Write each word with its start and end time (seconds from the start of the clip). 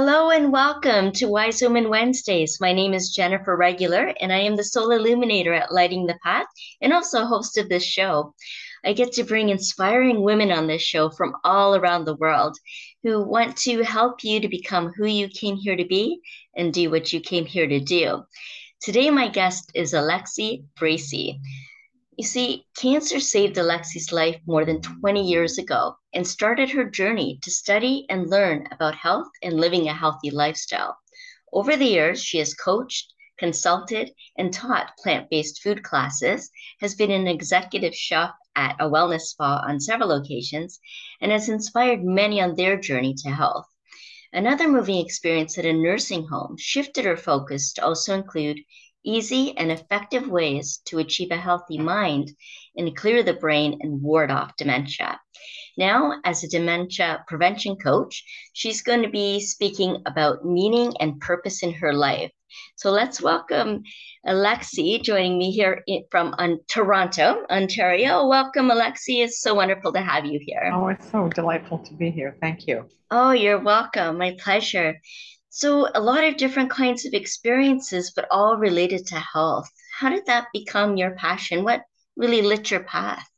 Hello 0.00 0.30
and 0.30 0.52
welcome 0.52 1.10
to 1.10 1.26
Wise 1.26 1.60
Woman 1.60 1.90
Wednesdays. 1.90 2.58
My 2.60 2.72
name 2.72 2.94
is 2.94 3.12
Jennifer 3.12 3.56
Regular, 3.56 4.14
and 4.20 4.32
I 4.32 4.38
am 4.38 4.54
the 4.54 4.62
Soul 4.62 4.92
Illuminator 4.92 5.52
at 5.52 5.72
Lighting 5.72 6.06
the 6.06 6.16
Path 6.22 6.46
and 6.80 6.92
also 6.92 7.24
host 7.24 7.58
of 7.58 7.68
this 7.68 7.82
show. 7.82 8.32
I 8.84 8.92
get 8.92 9.10
to 9.14 9.24
bring 9.24 9.48
inspiring 9.48 10.22
women 10.22 10.52
on 10.52 10.68
this 10.68 10.82
show 10.82 11.10
from 11.10 11.34
all 11.42 11.74
around 11.74 12.04
the 12.04 12.14
world 12.14 12.56
who 13.02 13.24
want 13.24 13.56
to 13.56 13.82
help 13.82 14.22
you 14.22 14.38
to 14.38 14.46
become 14.46 14.92
who 14.96 15.04
you 15.04 15.26
came 15.26 15.56
here 15.56 15.74
to 15.74 15.84
be 15.84 16.20
and 16.56 16.72
do 16.72 16.92
what 16.92 17.12
you 17.12 17.18
came 17.18 17.44
here 17.44 17.66
to 17.66 17.80
do. 17.80 18.22
Today, 18.80 19.10
my 19.10 19.26
guest 19.26 19.72
is 19.74 19.94
Alexi 19.94 20.62
Bracey. 20.78 21.40
You 22.16 22.24
see, 22.24 22.66
cancer 22.76 23.18
saved 23.18 23.56
Alexi's 23.56 24.12
life 24.12 24.40
more 24.46 24.64
than 24.64 24.80
20 24.80 25.28
years 25.28 25.58
ago 25.58 25.96
and 26.14 26.26
started 26.26 26.70
her 26.70 26.84
journey 26.84 27.38
to 27.42 27.50
study 27.50 28.06
and 28.08 28.30
learn 28.30 28.66
about 28.70 28.94
health 28.94 29.28
and 29.42 29.60
living 29.60 29.88
a 29.88 29.94
healthy 29.94 30.30
lifestyle. 30.30 30.96
Over 31.52 31.76
the 31.76 31.86
years, 31.86 32.22
she 32.22 32.38
has 32.38 32.54
coached, 32.54 33.12
consulted, 33.38 34.12
and 34.36 34.52
taught 34.52 34.96
plant 34.98 35.30
based 35.30 35.62
food 35.62 35.82
classes, 35.82 36.50
has 36.80 36.94
been 36.94 37.10
an 37.10 37.26
executive 37.26 37.94
chef 37.94 38.32
at 38.56 38.76
a 38.80 38.88
wellness 38.88 39.22
spa 39.22 39.64
on 39.66 39.80
several 39.80 40.12
occasions, 40.12 40.80
and 41.20 41.32
has 41.32 41.48
inspired 41.48 42.02
many 42.02 42.40
on 42.40 42.54
their 42.54 42.76
journey 42.76 43.14
to 43.14 43.30
health. 43.30 43.66
Another 44.32 44.68
moving 44.68 45.04
experience 45.04 45.56
at 45.56 45.64
a 45.64 45.72
nursing 45.72 46.26
home 46.26 46.56
shifted 46.58 47.04
her 47.04 47.16
focus 47.16 47.72
to 47.74 47.84
also 47.84 48.14
include 48.14 48.60
easy 49.04 49.56
and 49.56 49.72
effective 49.72 50.28
ways 50.28 50.82
to 50.84 50.98
achieve 50.98 51.30
a 51.30 51.36
healthy 51.36 51.78
mind 51.78 52.30
and 52.76 52.96
clear 52.96 53.22
the 53.22 53.32
brain 53.32 53.78
and 53.80 54.02
ward 54.02 54.30
off 54.30 54.56
dementia. 54.56 55.18
Now, 55.78 56.20
as 56.24 56.42
a 56.42 56.48
dementia 56.48 57.24
prevention 57.28 57.76
coach, 57.76 58.24
she's 58.52 58.82
going 58.82 59.02
to 59.02 59.08
be 59.08 59.38
speaking 59.38 60.02
about 60.06 60.44
meaning 60.44 60.92
and 60.98 61.20
purpose 61.20 61.62
in 61.62 61.72
her 61.74 61.92
life. 61.92 62.32
So 62.74 62.90
let's 62.90 63.22
welcome 63.22 63.84
Alexi 64.26 65.00
joining 65.00 65.38
me 65.38 65.52
here 65.52 65.84
from 66.10 66.34
um, 66.36 66.58
Toronto, 66.66 67.44
Ontario. 67.48 68.26
Welcome, 68.26 68.70
Alexi. 68.70 69.22
It's 69.22 69.40
so 69.40 69.54
wonderful 69.54 69.92
to 69.92 70.00
have 70.00 70.26
you 70.26 70.40
here. 70.42 70.68
Oh, 70.74 70.88
it's 70.88 71.08
so 71.12 71.28
delightful 71.28 71.78
to 71.78 71.94
be 71.94 72.10
here. 72.10 72.36
Thank 72.40 72.66
you. 72.66 72.86
Oh, 73.12 73.30
you're 73.30 73.60
welcome. 73.62 74.18
My 74.18 74.36
pleasure. 74.40 74.96
So, 75.50 75.88
a 75.94 76.00
lot 76.00 76.24
of 76.24 76.38
different 76.38 76.70
kinds 76.70 77.06
of 77.06 77.14
experiences, 77.14 78.12
but 78.16 78.26
all 78.32 78.56
related 78.56 79.06
to 79.06 79.14
health. 79.14 79.70
How 79.96 80.08
did 80.08 80.26
that 80.26 80.48
become 80.52 80.96
your 80.96 81.12
passion? 81.12 81.62
What 81.62 81.82
really 82.16 82.42
lit 82.42 82.72
your 82.72 82.82
path? 82.82 83.30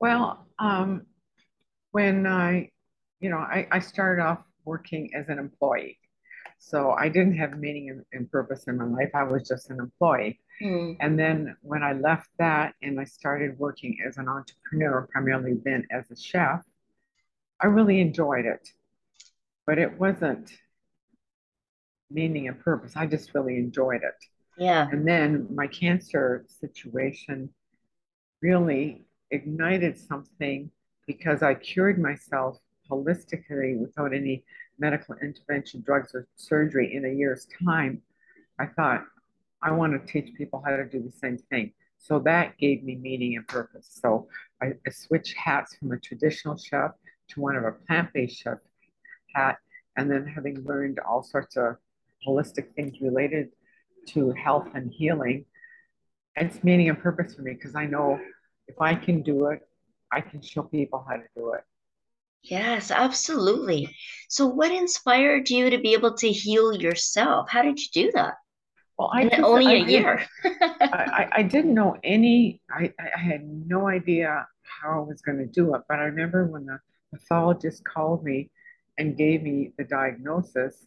Well, 0.00 0.46
um, 0.58 1.02
when 1.96 2.26
I, 2.26 2.68
you 3.20 3.30
know, 3.30 3.38
I, 3.38 3.66
I 3.70 3.78
started 3.78 4.20
off 4.22 4.40
working 4.66 5.14
as 5.14 5.30
an 5.30 5.38
employee. 5.38 5.98
So 6.58 6.90
I 6.90 7.08
didn't 7.08 7.38
have 7.38 7.58
meaning 7.58 8.02
and, 8.12 8.30
purpose 8.30 8.64
in 8.64 8.76
my 8.76 8.84
life. 8.84 9.12
I 9.14 9.22
was 9.22 9.48
just 9.48 9.70
an 9.70 9.78
employee. 9.80 10.38
Mm. 10.62 10.98
And 11.00 11.18
then 11.18 11.56
when 11.62 11.82
I 11.82 11.94
left 11.94 12.28
that 12.38 12.74
and 12.82 13.00
I 13.00 13.04
started 13.04 13.58
working 13.58 13.96
as 14.06 14.18
an 14.18 14.28
entrepreneur, 14.28 15.08
primarily 15.10 15.54
then 15.64 15.86
as 15.90 16.10
a 16.10 16.16
chef, 16.16 16.60
I 17.62 17.66
really 17.68 18.02
enjoyed 18.02 18.44
it. 18.44 18.68
But 19.66 19.78
it 19.78 19.98
wasn't 19.98 20.52
meaning 22.10 22.46
and 22.46 22.60
purpose. 22.60 22.92
I 22.94 23.06
just 23.06 23.34
really 23.34 23.56
enjoyed 23.56 24.02
it. 24.02 24.18
Yeah. 24.58 24.86
And 24.92 25.08
then 25.08 25.48
my 25.54 25.66
cancer 25.66 26.44
situation 26.60 27.48
really 28.42 29.06
ignited 29.30 29.96
something 29.96 30.70
because 31.06 31.42
I 31.42 31.54
cured 31.54 31.98
myself 31.98 32.58
holistically 32.90 33.78
without 33.78 34.14
any 34.14 34.44
medical 34.78 35.14
intervention, 35.22 35.82
drugs, 35.84 36.14
or 36.14 36.28
surgery 36.36 36.94
in 36.94 37.04
a 37.04 37.12
year's 37.12 37.46
time. 37.64 38.02
I 38.58 38.66
thought, 38.66 39.04
I 39.62 39.72
want 39.72 39.92
to 39.92 40.12
teach 40.12 40.34
people 40.34 40.62
how 40.64 40.76
to 40.76 40.84
do 40.84 41.02
the 41.02 41.10
same 41.10 41.38
thing. 41.38 41.72
So 41.98 42.18
that 42.20 42.58
gave 42.58 42.84
me 42.84 42.96
meaning 42.96 43.36
and 43.36 43.46
purpose. 43.48 43.88
So 44.00 44.28
I, 44.62 44.72
I 44.86 44.90
switched 44.90 45.36
hats 45.36 45.76
from 45.76 45.92
a 45.92 45.98
traditional 45.98 46.56
chef 46.56 46.92
to 47.30 47.40
one 47.40 47.56
of 47.56 47.64
a 47.64 47.72
plant 47.72 48.12
based 48.12 48.38
chef 48.38 48.58
hat. 49.34 49.58
And 49.96 50.10
then 50.10 50.26
having 50.26 50.62
learned 50.64 50.98
all 50.98 51.22
sorts 51.22 51.56
of 51.56 51.76
holistic 52.26 52.74
things 52.74 53.00
related 53.00 53.48
to 54.08 54.32
health 54.32 54.68
and 54.74 54.92
healing. 54.92 55.46
It's 56.36 56.62
meaning 56.62 56.90
and 56.90 56.98
purpose 56.98 57.34
for 57.34 57.42
me 57.42 57.54
because 57.54 57.74
I 57.74 57.86
know 57.86 58.20
if 58.68 58.80
I 58.80 58.94
can 58.94 59.22
do 59.22 59.46
it, 59.46 59.66
I 60.16 60.22
can 60.22 60.40
show 60.40 60.62
people 60.62 61.04
how 61.06 61.16
to 61.16 61.24
do 61.36 61.52
it. 61.52 61.60
Yes, 62.42 62.90
absolutely. 62.90 63.94
So, 64.30 64.46
what 64.46 64.72
inspired 64.72 65.50
you 65.50 65.68
to 65.68 65.78
be 65.78 65.92
able 65.92 66.14
to 66.14 66.28
heal 66.28 66.74
yourself? 66.74 67.50
How 67.50 67.62
did 67.62 67.78
you 67.78 67.88
do 67.92 68.12
that? 68.14 68.34
Well, 68.98 69.10
I 69.12 69.28
just, 69.28 69.42
only 69.42 69.66
I 69.66 69.72
a 69.74 69.84
year. 69.84 70.26
I, 70.44 71.28
I 71.32 71.42
didn't 71.42 71.74
know 71.74 71.98
any. 72.02 72.62
I, 72.70 72.94
I 72.98 73.18
had 73.18 73.42
no 73.44 73.88
idea 73.88 74.46
how 74.62 75.02
I 75.02 75.06
was 75.06 75.20
going 75.20 75.38
to 75.38 75.46
do 75.46 75.74
it. 75.74 75.82
But 75.86 75.98
I 75.98 76.04
remember 76.04 76.46
when 76.46 76.64
the 76.64 76.78
pathologist 77.12 77.84
called 77.84 78.24
me 78.24 78.50
and 78.96 79.18
gave 79.18 79.42
me 79.42 79.72
the 79.76 79.84
diagnosis, 79.84 80.86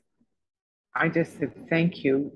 I 0.96 1.10
just 1.10 1.38
said, 1.38 1.54
thank 1.70 2.04
you. 2.04 2.32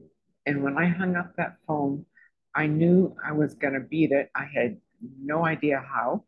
And 0.46 0.62
when 0.62 0.78
I 0.78 0.86
hung 0.86 1.16
up 1.16 1.36
that 1.38 1.56
phone, 1.66 2.06
I 2.54 2.68
knew 2.68 3.16
I 3.26 3.32
was 3.32 3.56
going 3.56 3.74
to 3.74 3.80
beat 3.80 4.12
it. 4.12 4.30
I 4.36 4.46
had 4.54 4.78
no 5.20 5.44
idea 5.44 5.84
how. 5.84 6.26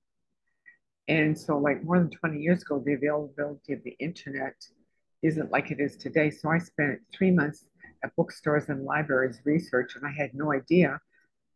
And 1.07 1.38
so, 1.38 1.57
like 1.57 1.83
more 1.83 1.99
than 1.99 2.09
20 2.09 2.39
years 2.39 2.63
ago, 2.63 2.81
the 2.83 2.93
availability 2.93 3.73
of 3.73 3.83
the 3.83 3.95
internet 3.99 4.55
isn't 5.21 5.51
like 5.51 5.71
it 5.71 5.79
is 5.79 5.97
today. 5.97 6.31
So, 6.31 6.49
I 6.49 6.57
spent 6.57 6.99
three 7.13 7.31
months 7.31 7.66
at 8.03 8.16
bookstores 8.16 8.69
and 8.69 8.85
libraries 8.85 9.39
research, 9.45 9.95
and 9.95 10.05
I 10.05 10.11
had 10.11 10.33
no 10.33 10.51
idea 10.51 10.99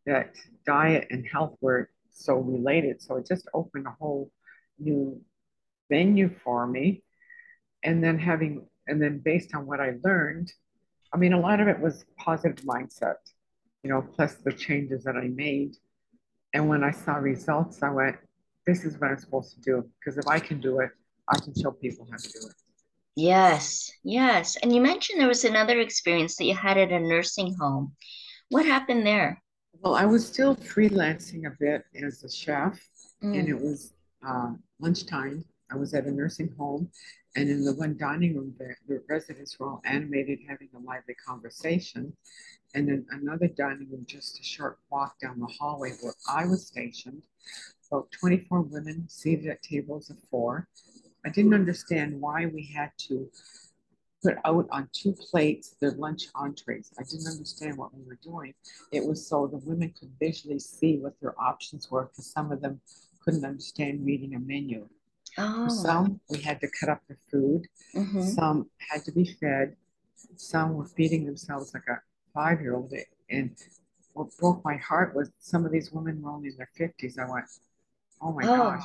that 0.06 0.34
diet 0.66 1.08
and 1.10 1.26
health 1.26 1.56
were 1.60 1.90
so 2.12 2.36
related. 2.36 3.02
So, 3.02 3.16
it 3.16 3.26
just 3.26 3.48
opened 3.52 3.86
a 3.86 3.96
whole 3.98 4.30
new 4.78 5.20
venue 5.90 6.30
for 6.44 6.66
me. 6.66 7.02
And 7.82 8.04
then, 8.04 8.18
having 8.18 8.66
and 8.86 9.02
then 9.02 9.18
based 9.18 9.54
on 9.54 9.66
what 9.66 9.80
I 9.80 9.94
learned, 10.04 10.52
I 11.12 11.16
mean, 11.16 11.32
a 11.32 11.40
lot 11.40 11.60
of 11.60 11.66
it 11.66 11.80
was 11.80 12.04
positive 12.16 12.64
mindset, 12.64 13.16
you 13.82 13.90
know, 13.90 14.02
plus 14.14 14.34
the 14.34 14.52
changes 14.52 15.04
that 15.04 15.16
I 15.16 15.28
made. 15.28 15.76
And 16.54 16.68
when 16.68 16.84
I 16.84 16.92
saw 16.92 17.14
results, 17.14 17.82
I 17.82 17.90
went, 17.90 18.16
this 18.70 18.84
is 18.84 18.98
what 19.00 19.10
I'm 19.10 19.18
supposed 19.18 19.54
to 19.54 19.60
do. 19.60 19.84
Because 19.98 20.16
if 20.18 20.26
I 20.28 20.38
can 20.38 20.60
do 20.60 20.80
it, 20.80 20.90
I 21.28 21.38
can 21.38 21.52
show 21.60 21.72
people 21.72 22.06
how 22.10 22.16
to 22.16 22.28
do 22.28 22.46
it. 22.48 22.54
Yes, 23.16 23.90
yes. 24.04 24.56
And 24.62 24.72
you 24.74 24.80
mentioned 24.80 25.20
there 25.20 25.28
was 25.28 25.44
another 25.44 25.80
experience 25.80 26.36
that 26.36 26.44
you 26.44 26.54
had 26.54 26.78
at 26.78 26.92
a 26.92 27.00
nursing 27.00 27.54
home. 27.60 27.92
What 28.50 28.66
happened 28.66 29.04
there? 29.06 29.42
Well, 29.80 29.94
I 29.94 30.06
was 30.06 30.26
still 30.26 30.54
freelancing 30.56 31.46
a 31.46 31.56
bit 31.58 31.84
as 32.04 32.22
a 32.22 32.30
chef, 32.30 32.80
mm. 33.22 33.38
and 33.38 33.48
it 33.48 33.58
was 33.58 33.94
uh, 34.26 34.52
lunchtime. 34.78 35.44
I 35.72 35.76
was 35.76 35.94
at 35.94 36.04
a 36.04 36.10
nursing 36.10 36.52
home, 36.58 36.90
and 37.36 37.48
in 37.48 37.64
the 37.64 37.74
one 37.74 37.96
dining 37.96 38.36
room, 38.36 38.54
the, 38.58 38.74
the 38.88 39.02
residents 39.08 39.58
were 39.58 39.68
all 39.70 39.82
animated, 39.84 40.40
having 40.48 40.68
a 40.76 40.80
lively 40.80 41.14
conversation. 41.26 42.12
And 42.74 42.88
then 42.88 43.06
another 43.10 43.48
dining 43.48 43.88
room, 43.90 44.04
just 44.06 44.38
a 44.38 44.42
short 44.42 44.78
walk 44.90 45.18
down 45.20 45.40
the 45.40 45.52
hallway 45.58 45.92
where 46.00 46.14
I 46.28 46.46
was 46.46 46.66
stationed, 46.66 47.22
about 47.90 48.10
24 48.12 48.62
women 48.62 49.08
seated 49.08 49.48
at 49.48 49.62
tables 49.62 50.10
of 50.10 50.16
four. 50.30 50.68
I 51.24 51.30
didn't 51.30 51.54
understand 51.54 52.20
why 52.20 52.46
we 52.46 52.64
had 52.74 52.90
to 53.08 53.28
put 54.22 54.36
out 54.44 54.66
on 54.70 54.88
two 54.92 55.14
plates 55.30 55.76
their 55.80 55.92
lunch 55.92 56.24
entrees. 56.34 56.92
I 56.98 57.02
didn't 57.02 57.26
understand 57.26 57.76
what 57.76 57.94
we 57.94 58.02
were 58.04 58.18
doing. 58.22 58.54
It 58.92 59.06
was 59.06 59.26
so 59.26 59.46
the 59.46 59.58
women 59.58 59.94
could 59.98 60.10
visually 60.18 60.58
see 60.58 60.98
what 60.98 61.14
their 61.20 61.34
options 61.40 61.90
were 61.90 62.06
because 62.06 62.30
some 62.30 62.52
of 62.52 62.60
them 62.60 62.80
couldn't 63.24 63.44
understand 63.44 64.04
reading 64.04 64.34
a 64.34 64.38
menu. 64.38 64.88
Oh. 65.38 65.68
Some 65.68 66.20
we 66.30 66.40
had 66.40 66.60
to 66.60 66.68
cut 66.78 66.90
up 66.90 67.02
the 67.08 67.16
food. 67.30 67.66
Mm-hmm. 67.94 68.22
Some 68.22 68.70
had 68.90 69.04
to 69.04 69.12
be 69.12 69.24
fed. 69.24 69.76
Some 70.36 70.74
were 70.74 70.86
feeding 70.86 71.24
themselves 71.24 71.72
like 71.72 71.84
a 71.88 72.00
five 72.34 72.60
year 72.60 72.74
old. 72.74 72.92
And 73.30 73.56
what 74.12 74.36
broke 74.38 74.64
my 74.64 74.76
heart 74.76 75.14
was 75.14 75.30
some 75.38 75.64
of 75.64 75.72
these 75.72 75.92
women 75.92 76.20
were 76.20 76.30
only 76.30 76.48
in 76.48 76.56
their 76.56 76.70
50s. 76.78 77.18
I 77.18 77.30
went, 77.30 77.46
oh 78.20 78.32
my 78.32 78.42
oh. 78.44 78.56
gosh, 78.56 78.84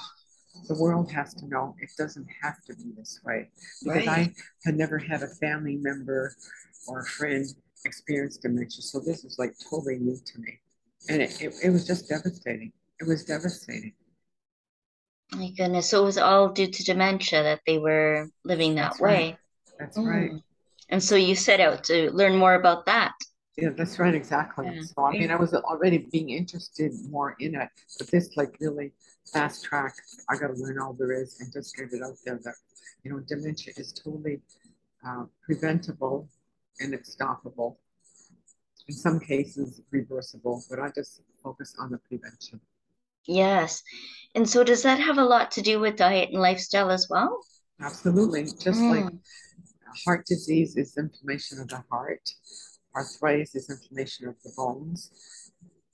the 0.67 0.75
world 0.75 1.11
has 1.11 1.33
to 1.35 1.47
know 1.47 1.75
it 1.79 1.91
doesn't 1.97 2.27
have 2.41 2.61
to 2.65 2.75
be 2.75 2.91
this 2.97 3.19
way. 3.25 3.49
Because 3.83 4.07
right. 4.07 4.29
I 4.29 4.33
had 4.63 4.75
never 4.75 4.97
had 4.97 5.21
a 5.21 5.27
family 5.27 5.75
member 5.75 6.35
or 6.87 7.01
a 7.01 7.05
friend 7.05 7.45
experience 7.85 8.37
dementia. 8.37 8.81
So 8.81 8.99
this 8.99 9.23
is 9.23 9.37
like 9.37 9.53
totally 9.69 9.97
new 9.97 10.15
to 10.15 10.39
me. 10.39 10.59
And 11.09 11.21
it, 11.21 11.41
it, 11.41 11.53
it 11.63 11.69
was 11.69 11.85
just 11.85 12.09
devastating. 12.09 12.71
It 12.99 13.07
was 13.07 13.25
devastating. 13.25 13.93
My 15.33 15.51
goodness. 15.51 15.89
So 15.89 16.01
it 16.01 16.05
was 16.05 16.17
all 16.17 16.49
due 16.49 16.67
to 16.67 16.83
dementia 16.83 17.43
that 17.43 17.61
they 17.67 17.77
were 17.77 18.29
living 18.43 18.75
that 18.75 18.91
that's 18.91 19.01
way. 19.01 19.09
Right. 19.09 19.37
That's 19.79 19.97
mm. 19.97 20.07
right. 20.07 20.31
And 20.89 21.03
so 21.03 21.15
you 21.15 21.35
set 21.35 21.59
out 21.59 21.83
to 21.85 22.11
learn 22.11 22.35
more 22.35 22.55
about 22.55 22.85
that. 22.85 23.13
Yeah, 23.57 23.69
that's 23.69 23.99
right, 23.99 24.13
exactly. 24.13 24.67
Yeah. 24.67 24.81
So 24.81 25.05
I 25.05 25.11
mean 25.13 25.31
I 25.31 25.35
was 25.35 25.53
already 25.53 26.07
being 26.11 26.29
interested 26.29 26.91
more 27.09 27.35
in 27.39 27.55
it, 27.55 27.69
but 27.97 28.11
this 28.11 28.35
like 28.35 28.57
really 28.59 28.91
fast 29.31 29.63
track, 29.63 29.93
I 30.29 30.35
gotta 30.35 30.53
learn 30.53 30.79
all 30.79 30.93
there 30.93 31.11
is 31.11 31.39
and 31.39 31.51
just 31.51 31.75
get 31.75 31.91
it 31.91 32.01
out 32.01 32.17
there 32.25 32.39
that, 32.43 32.55
you 33.03 33.11
know, 33.11 33.19
dementia 33.27 33.73
is 33.77 33.93
totally 33.93 34.41
uh, 35.07 35.25
preventable 35.43 36.29
and 36.79 36.93
it's 36.93 37.15
stoppable. 37.15 37.77
In 38.87 38.93
some 38.93 39.19
cases, 39.19 39.81
reversible, 39.91 40.63
but 40.69 40.79
I 40.79 40.89
just 40.93 41.21
focus 41.43 41.75
on 41.79 41.91
the 41.91 41.97
prevention. 41.97 42.59
Yes. 43.25 43.81
And 44.35 44.47
so 44.47 44.63
does 44.63 44.83
that 44.83 44.99
have 44.99 45.17
a 45.17 45.23
lot 45.23 45.51
to 45.51 45.61
do 45.61 45.79
with 45.79 45.95
diet 45.95 46.29
and 46.29 46.39
lifestyle 46.39 46.91
as 46.91 47.07
well? 47.09 47.39
Absolutely. 47.81 48.43
Just 48.43 48.79
mm. 48.79 49.05
like 49.05 49.13
heart 50.05 50.25
disease 50.25 50.75
is 50.75 50.97
inflammation 50.97 51.59
of 51.59 51.67
the 51.69 51.83
heart, 51.89 52.29
arthritis 52.95 53.55
is 53.55 53.69
inflammation 53.69 54.27
of 54.27 54.35
the 54.43 54.51
bones, 54.55 55.11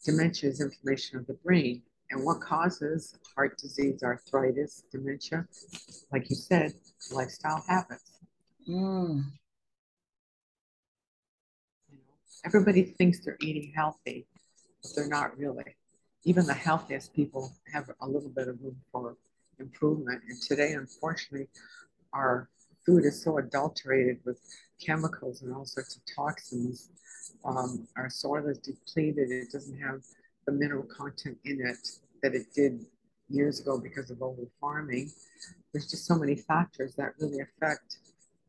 dementia 0.03 0.49
is 0.49 0.61
inflammation 0.61 1.17
of 1.17 1.27
the 1.27 1.37
brain. 1.45 1.81
And 2.11 2.25
what 2.25 2.41
causes 2.41 3.17
heart 3.35 3.57
disease, 3.57 4.03
arthritis, 4.03 4.83
dementia? 4.91 5.47
Like 6.11 6.29
you 6.29 6.35
said, 6.35 6.73
lifestyle 7.09 7.63
habits. 7.67 8.11
Mm. 8.69 9.23
Everybody 12.43 12.83
thinks 12.83 13.23
they're 13.23 13.37
eating 13.39 13.71
healthy, 13.73 14.27
but 14.83 14.91
they're 14.95 15.07
not 15.07 15.37
really. 15.37 15.77
Even 16.25 16.45
the 16.45 16.53
healthiest 16.53 17.13
people 17.13 17.53
have 17.73 17.89
a 18.01 18.07
little 18.07 18.29
bit 18.29 18.49
of 18.49 18.61
room 18.61 18.75
for 18.91 19.15
improvement. 19.59 20.21
And 20.27 20.41
today, 20.41 20.73
unfortunately, 20.73 21.47
our 22.13 22.49
food 22.85 23.05
is 23.05 23.23
so 23.23 23.37
adulterated 23.37 24.19
with 24.25 24.39
chemicals 24.85 25.43
and 25.43 25.53
all 25.53 25.65
sorts 25.65 25.95
of 25.95 26.01
toxins. 26.13 26.89
Um, 27.45 27.87
our 27.95 28.09
soil 28.09 28.47
is 28.47 28.57
depleted. 28.57 29.31
It 29.31 29.51
doesn't 29.51 29.79
have 29.79 30.01
the 30.45 30.51
mineral 30.51 30.83
content 30.83 31.37
in 31.45 31.61
it 31.61 31.87
that 32.21 32.35
it 32.35 32.53
did 32.53 32.85
years 33.29 33.59
ago 33.59 33.77
because 33.77 34.11
of 34.11 34.21
over 34.21 34.43
farming. 34.59 35.11
There's 35.73 35.89
just 35.89 36.05
so 36.05 36.15
many 36.15 36.35
factors 36.35 36.95
that 36.95 37.13
really 37.19 37.39
affect 37.39 37.97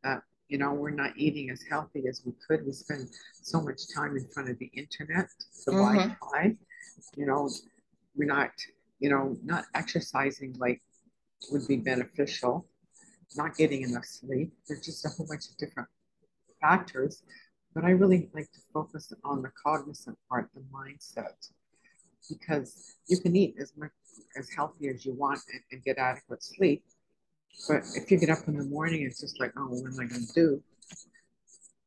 that. 0.03 0.23
You 0.49 0.59
know, 0.59 0.73
we're 0.73 0.91
not 0.91 1.13
eating 1.17 1.49
as 1.51 1.63
healthy 1.69 2.07
as 2.09 2.23
we 2.27 2.33
could. 2.47 2.67
We 2.67 2.73
spend 2.73 3.09
so 3.41 3.63
much 3.63 3.93
time 3.95 4.17
in 4.17 4.27
front 4.29 4.51
of 4.51 4.59
the 4.59 4.71
internet, 4.75 5.29
the 5.65 5.73
mm-hmm. 5.73 5.81
Wi-Fi. 5.81 6.57
You 7.17 7.27
know, 7.27 7.49
we're 8.15 8.27
not, 8.27 8.51
you 9.01 9.09
know, 9.09 9.37
not 9.43 9.65
exercising 9.75 10.55
like 10.59 10.83
would 11.51 11.67
be 11.67 11.77
beneficial 11.77 12.67
not 13.37 13.57
getting 13.57 13.83
enough 13.83 14.05
sleep. 14.05 14.53
There's 14.67 14.85
just 14.85 15.05
a 15.05 15.09
whole 15.09 15.27
bunch 15.27 15.49
of 15.49 15.57
different 15.57 15.89
factors. 16.61 17.23
But 17.75 17.85
I 17.85 17.91
really 17.91 18.29
like 18.35 18.51
to 18.53 18.61
focus 18.73 19.13
on 19.25 19.43
the 19.43 19.51
cognizant 19.65 20.19
part, 20.29 20.51
the 20.55 20.63
mindset, 20.73 21.51
because 22.29 22.95
you 23.09 23.19
can 23.19 23.35
eat 23.37 23.57
as 23.61 23.73
much 23.77 23.91
as 24.37 24.49
healthy 24.51 24.89
as 24.89 25.05
you 25.05 25.13
want 25.15 25.41
and, 25.53 25.63
and 25.71 25.85
get 25.85 25.99
adequate 25.99 26.43
sleep. 26.43 26.85
But 27.69 27.83
if 27.95 28.11
you 28.11 28.19
get 28.19 28.31
up 28.31 28.47
in 28.49 28.57
the 28.57 28.65
morning, 28.65 29.03
it's 29.03 29.21
just 29.21 29.39
like, 29.41 29.53
oh, 29.57 29.67
what 29.67 29.93
am 29.93 30.01
I 30.01 30.07
going 30.07 30.27
to 30.27 30.33
do? 30.33 30.63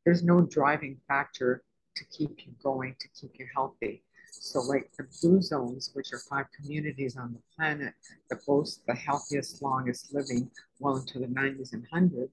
There's 0.04 0.22
no 0.22 0.42
driving 0.42 0.98
factor 1.08 1.62
to 1.96 2.04
keep 2.06 2.46
you 2.46 2.52
going, 2.62 2.94
to 3.00 3.08
keep 3.20 3.32
you 3.38 3.46
healthy. 3.54 4.02
So, 4.30 4.60
like 4.60 4.90
the 4.96 5.06
blue 5.22 5.40
zones, 5.40 5.90
which 5.94 6.12
are 6.12 6.20
five 6.30 6.46
communities 6.52 7.16
on 7.16 7.32
the 7.32 7.40
planet 7.56 7.94
that 8.30 8.44
boast 8.46 8.86
the 8.86 8.94
healthiest, 8.94 9.62
longest 9.62 10.12
living 10.12 10.50
well 10.78 10.96
into 10.96 11.18
the 11.18 11.26
90s 11.26 11.72
and 11.72 11.86
100s, 11.90 12.28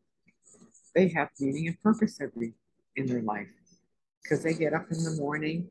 they 0.94 1.08
have 1.10 1.30
meaning 1.40 1.68
and 1.68 1.82
purpose 1.82 2.20
every 2.22 2.54
in 2.96 3.08
their 3.08 3.22
life 3.22 3.48
because 4.22 4.44
they 4.44 4.54
get 4.54 4.74
up 4.74 4.86
in 4.92 5.04
the 5.04 5.16
morning. 5.20 5.70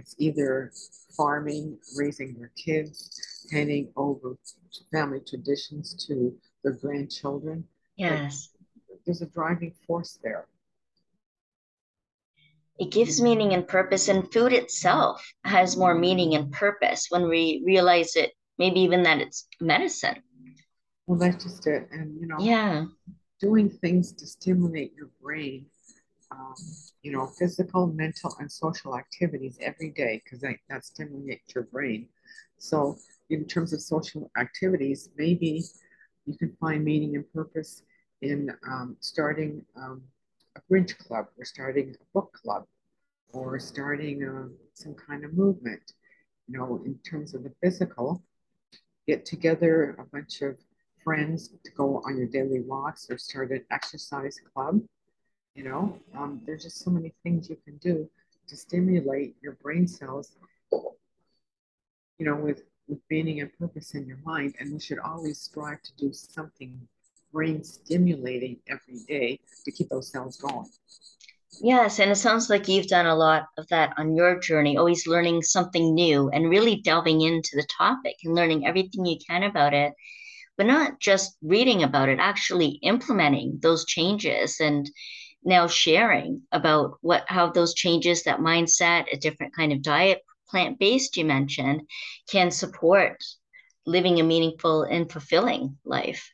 It's 0.00 0.14
either 0.16 0.72
farming, 1.14 1.76
raising 1.94 2.32
their 2.32 2.50
kids, 2.56 3.46
handing 3.52 3.92
over 3.96 4.38
family 4.90 5.20
traditions 5.20 6.06
to 6.06 6.34
their 6.64 6.72
grandchildren. 6.72 7.64
Yes. 7.96 8.48
there's 9.04 9.20
a 9.20 9.26
driving 9.26 9.74
force 9.86 10.18
there. 10.22 10.46
It 12.78 12.90
gives 12.90 13.20
meaning 13.20 13.52
and 13.52 13.68
purpose, 13.68 14.08
and 14.08 14.32
food 14.32 14.54
itself 14.54 15.22
has 15.44 15.76
more 15.76 15.94
meaning 15.94 16.34
and 16.34 16.50
purpose 16.50 17.08
when 17.10 17.28
we 17.28 17.62
realize 17.66 18.16
it, 18.16 18.32
maybe 18.56 18.80
even 18.80 19.02
that 19.02 19.20
it's 19.20 19.46
medicine. 19.60 20.22
Well, 21.06 21.18
that's 21.18 21.44
just 21.44 21.66
it. 21.66 21.88
And, 21.92 22.18
you 22.18 22.26
know, 22.26 22.38
yeah, 22.40 22.86
doing 23.38 23.68
things 23.68 24.12
to 24.12 24.26
stimulate 24.26 24.94
your 24.96 25.10
brain, 25.20 25.66
um, 26.30 26.54
you 27.02 27.12
know, 27.12 27.26
physical, 27.26 27.86
mental, 27.88 28.34
and 28.38 28.50
social 28.50 28.96
activities 28.96 29.58
every 29.60 29.90
day, 29.90 30.20
because 30.24 30.40
that, 30.40 30.56
that 30.68 30.84
stimulates 30.84 31.54
your 31.54 31.64
brain. 31.64 32.08
So, 32.58 32.96
in 33.30 33.46
terms 33.46 33.72
of 33.72 33.80
social 33.80 34.30
activities, 34.38 35.10
maybe 35.16 35.62
you 36.26 36.36
can 36.36 36.56
find 36.60 36.84
meaning 36.84 37.16
and 37.16 37.32
purpose 37.32 37.82
in 38.22 38.50
um, 38.68 38.96
starting 39.00 39.64
um, 39.76 40.02
a 40.56 40.60
bridge 40.68 40.96
club 40.98 41.26
or 41.38 41.44
starting 41.44 41.94
a 42.00 42.04
book 42.12 42.32
club 42.32 42.64
or 43.32 43.58
starting 43.58 44.24
uh, 44.24 44.48
some 44.74 44.94
kind 44.94 45.24
of 45.24 45.34
movement. 45.34 45.92
You 46.48 46.58
know, 46.58 46.82
in 46.84 46.98
terms 47.08 47.34
of 47.34 47.44
the 47.44 47.52
physical, 47.62 48.22
get 49.06 49.24
together 49.24 49.96
a 49.98 50.04
bunch 50.04 50.42
of 50.42 50.56
friends 51.02 51.48
to 51.64 51.70
go 51.72 52.02
on 52.06 52.18
your 52.18 52.26
daily 52.26 52.60
walks 52.60 53.08
or 53.10 53.18
start 53.18 53.50
an 53.52 53.64
exercise 53.70 54.36
club. 54.52 54.80
You 55.54 55.64
know, 55.64 55.98
um, 56.16 56.40
there's 56.46 56.64
just 56.64 56.78
so 56.78 56.90
many 56.90 57.12
things 57.22 57.50
you 57.50 57.56
can 57.64 57.76
do 57.78 58.08
to 58.48 58.56
stimulate 58.56 59.36
your 59.42 59.52
brain 59.62 59.86
cells, 59.86 60.36
you 62.18 62.26
know, 62.26 62.36
with, 62.36 62.62
with 62.88 63.00
meaning 63.10 63.40
and 63.40 63.50
purpose 63.58 63.94
in 63.94 64.06
your 64.06 64.18
mind. 64.24 64.54
And 64.58 64.72
we 64.72 64.80
should 64.80 64.98
always 64.98 65.40
strive 65.40 65.82
to 65.82 65.92
do 65.96 66.12
something 66.12 66.80
brain 67.32 67.62
stimulating 67.62 68.58
every 68.68 69.00
day 69.06 69.38
to 69.64 69.70
keep 69.70 69.88
those 69.88 70.10
cells 70.10 70.36
going. 70.36 70.66
Yes, 71.62 71.98
and 71.98 72.10
it 72.10 72.16
sounds 72.16 72.48
like 72.48 72.68
you've 72.68 72.86
done 72.86 73.06
a 73.06 73.14
lot 73.14 73.48
of 73.58 73.66
that 73.68 73.92
on 73.98 74.16
your 74.16 74.38
journey, 74.38 74.76
always 74.76 75.06
learning 75.06 75.42
something 75.42 75.94
new 75.94 76.30
and 76.30 76.48
really 76.48 76.76
delving 76.76 77.20
into 77.20 77.50
the 77.54 77.66
topic 77.76 78.16
and 78.24 78.34
learning 78.34 78.66
everything 78.66 79.04
you 79.04 79.18
can 79.28 79.42
about 79.42 79.74
it, 79.74 79.92
but 80.56 80.66
not 80.66 81.00
just 81.00 81.36
reading 81.42 81.82
about 81.82 82.08
it, 82.08 82.18
actually 82.20 82.78
implementing 82.82 83.58
those 83.62 83.84
changes 83.84 84.58
and 84.60 84.88
now 85.44 85.66
sharing 85.66 86.42
about 86.52 86.98
what 87.00 87.24
how 87.26 87.50
those 87.50 87.74
changes, 87.74 88.24
that 88.24 88.40
mindset, 88.40 89.06
a 89.12 89.16
different 89.16 89.54
kind 89.54 89.72
of 89.72 89.82
diet, 89.82 90.22
plant-based 90.48 91.16
you 91.16 91.24
mentioned, 91.24 91.82
can 92.30 92.50
support 92.50 93.22
living 93.86 94.20
a 94.20 94.22
meaningful 94.22 94.82
and 94.82 95.10
fulfilling 95.10 95.78
life. 95.84 96.32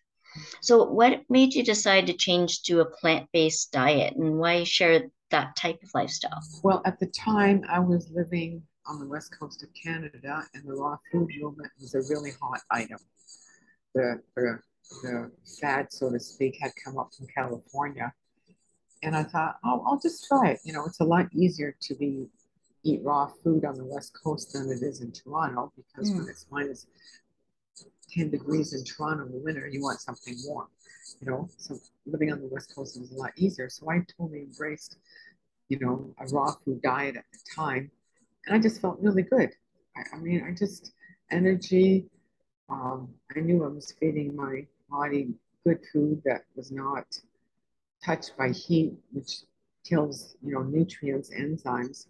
So, 0.60 0.84
what 0.84 1.22
made 1.28 1.54
you 1.54 1.62
decide 1.62 2.06
to 2.06 2.12
change 2.12 2.62
to 2.64 2.80
a 2.80 2.84
plant 2.84 3.28
based 3.32 3.72
diet 3.72 4.14
and 4.16 4.38
why 4.38 4.64
share 4.64 5.04
that 5.30 5.56
type 5.56 5.78
of 5.82 5.90
lifestyle? 5.94 6.40
Well, 6.62 6.82
at 6.84 6.98
the 6.98 7.06
time, 7.06 7.64
I 7.68 7.78
was 7.78 8.10
living 8.10 8.62
on 8.86 9.00
the 9.00 9.06
west 9.06 9.36
coast 9.38 9.62
of 9.62 9.68
Canada, 9.74 10.44
and 10.54 10.64
the 10.64 10.74
raw 10.74 10.96
food 11.10 11.30
movement 11.40 11.72
was 11.80 11.94
a 11.94 12.02
really 12.12 12.32
hot 12.40 12.60
item. 12.70 12.98
The, 13.94 14.20
the, 14.36 14.58
the 15.02 15.30
fad, 15.60 15.92
so 15.92 16.10
to 16.10 16.20
speak, 16.20 16.58
had 16.60 16.72
come 16.84 16.98
up 16.98 17.10
from 17.16 17.26
California. 17.34 18.12
And 19.02 19.16
I 19.16 19.24
thought, 19.24 19.56
oh, 19.64 19.82
I'll 19.86 20.00
just 20.00 20.26
try 20.26 20.50
it. 20.50 20.60
You 20.64 20.72
know, 20.72 20.84
it's 20.86 21.00
a 21.00 21.04
lot 21.04 21.26
easier 21.32 21.76
to 21.80 21.94
be 21.94 22.26
eat 22.82 23.00
raw 23.02 23.28
food 23.42 23.64
on 23.64 23.74
the 23.74 23.84
west 23.84 24.16
coast 24.22 24.52
than 24.52 24.70
it 24.70 24.82
is 24.82 25.00
in 25.00 25.10
Toronto 25.12 25.72
because 25.76 26.10
mm. 26.10 26.18
when 26.18 26.28
it's 26.28 26.46
minus 26.50 26.86
10 28.10 28.30
degrees 28.30 28.72
in 28.72 28.84
Toronto 28.84 29.26
in 29.26 29.32
the 29.32 29.38
winter, 29.38 29.66
you 29.66 29.82
want 29.82 30.00
something 30.00 30.36
warm, 30.46 30.68
you 31.20 31.28
know? 31.28 31.48
So 31.56 31.76
living 32.06 32.32
on 32.32 32.40
the 32.40 32.46
West 32.46 32.74
Coast 32.74 32.98
was 32.98 33.10
a 33.10 33.16
lot 33.16 33.32
easier. 33.36 33.68
So 33.68 33.90
I 33.90 34.04
totally 34.16 34.42
embraced, 34.42 34.96
you 35.68 35.78
know, 35.80 36.14
a 36.20 36.26
raw 36.28 36.52
food 36.64 36.80
diet 36.80 37.16
at 37.16 37.24
the 37.32 37.38
time. 37.54 37.90
And 38.46 38.54
I 38.54 38.60
just 38.60 38.80
felt 38.80 38.98
really 39.00 39.22
good. 39.22 39.50
I, 39.96 40.16
I 40.16 40.18
mean, 40.18 40.44
I 40.46 40.54
just, 40.54 40.92
energy, 41.30 42.06
um, 42.68 43.08
I 43.36 43.40
knew 43.40 43.64
I 43.64 43.68
was 43.68 43.92
feeding 43.98 44.34
my 44.36 44.66
body 44.88 45.34
good 45.64 45.80
food 45.92 46.22
that 46.24 46.42
was 46.54 46.70
not 46.70 47.06
touched 48.06 48.36
by 48.38 48.50
heat, 48.50 48.94
which 49.12 49.40
kills, 49.84 50.36
you 50.42 50.54
know, 50.54 50.62
nutrients, 50.62 51.30
enzymes. 51.30 52.06